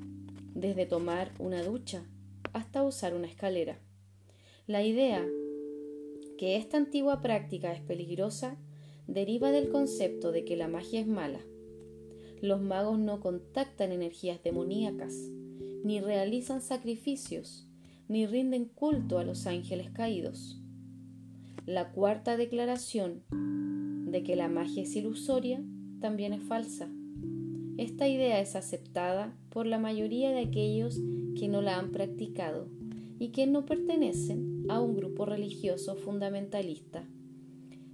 desde 0.54 0.86
tomar 0.86 1.32
una 1.38 1.62
ducha 1.62 2.06
hasta 2.52 2.82
usar 2.82 3.14
una 3.14 3.26
escalera. 3.26 3.78
La 4.66 4.84
idea 4.84 5.26
que 6.38 6.56
esta 6.56 6.76
antigua 6.76 7.20
práctica 7.20 7.72
es 7.72 7.80
peligrosa 7.80 8.56
deriva 9.06 9.50
del 9.50 9.68
concepto 9.68 10.32
de 10.32 10.44
que 10.44 10.56
la 10.56 10.68
magia 10.68 11.00
es 11.00 11.06
mala. 11.06 11.40
Los 12.40 12.60
magos 12.60 12.98
no 12.98 13.20
contactan 13.20 13.92
energías 13.92 14.42
demoníacas, 14.42 15.14
ni 15.84 16.00
realizan 16.00 16.60
sacrificios, 16.60 17.66
ni 18.08 18.26
rinden 18.26 18.66
culto 18.66 19.18
a 19.18 19.24
los 19.24 19.46
ángeles 19.46 19.90
caídos. 19.90 20.60
La 21.64 21.92
cuarta 21.92 22.36
declaración 22.36 23.22
de 24.10 24.22
que 24.22 24.36
la 24.36 24.48
magia 24.48 24.82
es 24.82 24.94
ilusoria 24.94 25.62
también 26.00 26.32
es 26.32 26.42
falsa. 26.42 26.88
Esta 27.76 28.08
idea 28.08 28.40
es 28.40 28.56
aceptada 28.56 29.36
por 29.50 29.66
la 29.66 29.78
mayoría 29.78 30.30
de 30.30 30.40
aquellos 30.40 31.00
que 31.38 31.48
no 31.48 31.62
la 31.62 31.78
han 31.78 31.90
practicado 31.90 32.68
y 33.18 33.28
que 33.28 33.46
no 33.46 33.66
pertenecen 33.66 34.64
a 34.68 34.80
un 34.80 34.94
grupo 34.94 35.26
religioso 35.26 35.96
fundamentalista. 35.96 37.06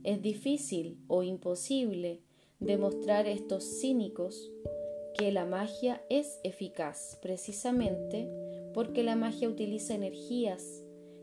Es 0.04 0.20
difícil 0.20 0.98
o 1.06 1.22
imposible 1.22 2.20
demostrar 2.58 3.26
a 3.26 3.30
estos 3.30 3.64
cínicos 3.80 4.50
que 5.16 5.30
la 5.30 5.44
magia 5.44 6.02
es 6.08 6.40
eficaz 6.42 7.18
precisamente 7.22 8.28
porque 8.74 9.02
la 9.02 9.16
magia 9.16 9.48
utiliza 9.48 9.94
energías 9.94 10.82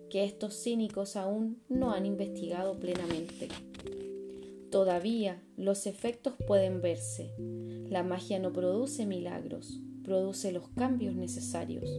que 0.10 0.24
estos 0.24 0.56
cínicos 0.62 1.16
aún 1.16 1.62
no 1.68 1.92
han 1.92 2.06
investigado 2.06 2.80
plenamente. 2.80 3.48
Todavía 4.72 5.44
los 5.58 5.88
efectos 5.88 6.36
pueden 6.48 6.82
verse. 6.82 7.34
La 7.90 8.04
magia 8.04 8.40
no 8.40 8.54
produce 8.54 9.06
milagros, 9.06 9.82
produce 10.04 10.52
los 10.52 10.70
cambios 10.70 11.16
necesarios. 11.16 11.90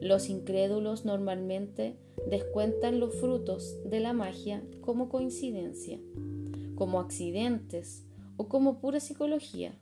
Los 0.00 0.28
incrédulos 0.28 1.04
normalmente 1.04 1.96
descuentan 2.30 3.00
los 3.00 3.14
frutos 3.16 3.78
de 3.84 4.00
la 4.00 4.12
magia 4.12 4.62
como 4.80 5.08
coincidencia, 5.08 5.98
como 6.74 7.00
accidentes 7.00 8.04
o 8.36 8.48
como 8.48 8.80
pura 8.80 9.00
psicología. 9.00 9.78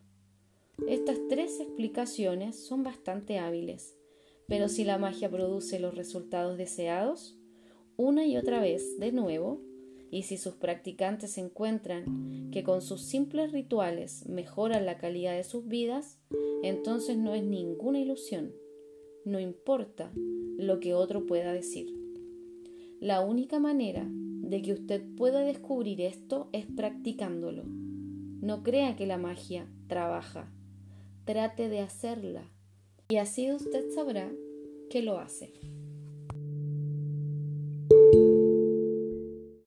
Estas 0.88 1.18
tres 1.28 1.60
explicaciones 1.60 2.66
son 2.66 2.82
bastante 2.82 3.38
hábiles 3.38 3.96
pero 4.48 4.68
si 4.68 4.84
la 4.84 4.98
magia 4.98 5.30
produce 5.30 5.80
los 5.80 5.94
resultados 5.94 6.56
deseados, 6.56 7.38
una 7.96 8.26
y 8.26 8.36
otra 8.36 8.60
vez, 8.60 8.98
de 8.98 9.12
nuevo, 9.12 9.60
y 10.10 10.22
si 10.22 10.36
sus 10.36 10.54
practicantes 10.54 11.36
encuentran 11.36 12.50
que 12.52 12.62
con 12.62 12.80
sus 12.80 13.02
simples 13.02 13.50
rituales 13.52 14.28
mejoran 14.28 14.86
la 14.86 14.98
calidad 14.98 15.36
de 15.36 15.42
sus 15.42 15.66
vidas, 15.66 16.20
entonces 16.62 17.16
no 17.16 17.34
es 17.34 17.42
ninguna 17.42 17.98
ilusión, 17.98 18.52
no 19.24 19.40
importa 19.40 20.12
lo 20.14 20.78
que 20.78 20.94
otro 20.94 21.26
pueda 21.26 21.52
decir. 21.52 22.05
La 23.00 23.20
única 23.20 23.58
manera 23.58 24.06
de 24.08 24.62
que 24.62 24.72
usted 24.72 25.02
pueda 25.16 25.40
descubrir 25.40 26.00
esto 26.00 26.48
es 26.52 26.64
practicándolo. 26.64 27.64
No 27.66 28.62
crea 28.62 28.96
que 28.96 29.06
la 29.06 29.18
magia 29.18 29.66
trabaja, 29.86 30.50
trate 31.24 31.68
de 31.68 31.80
hacerla 31.80 32.48
y 33.08 33.16
así 33.16 33.52
usted 33.52 33.90
sabrá 33.90 34.32
que 34.88 35.02
lo 35.02 35.18
hace. 35.18 35.52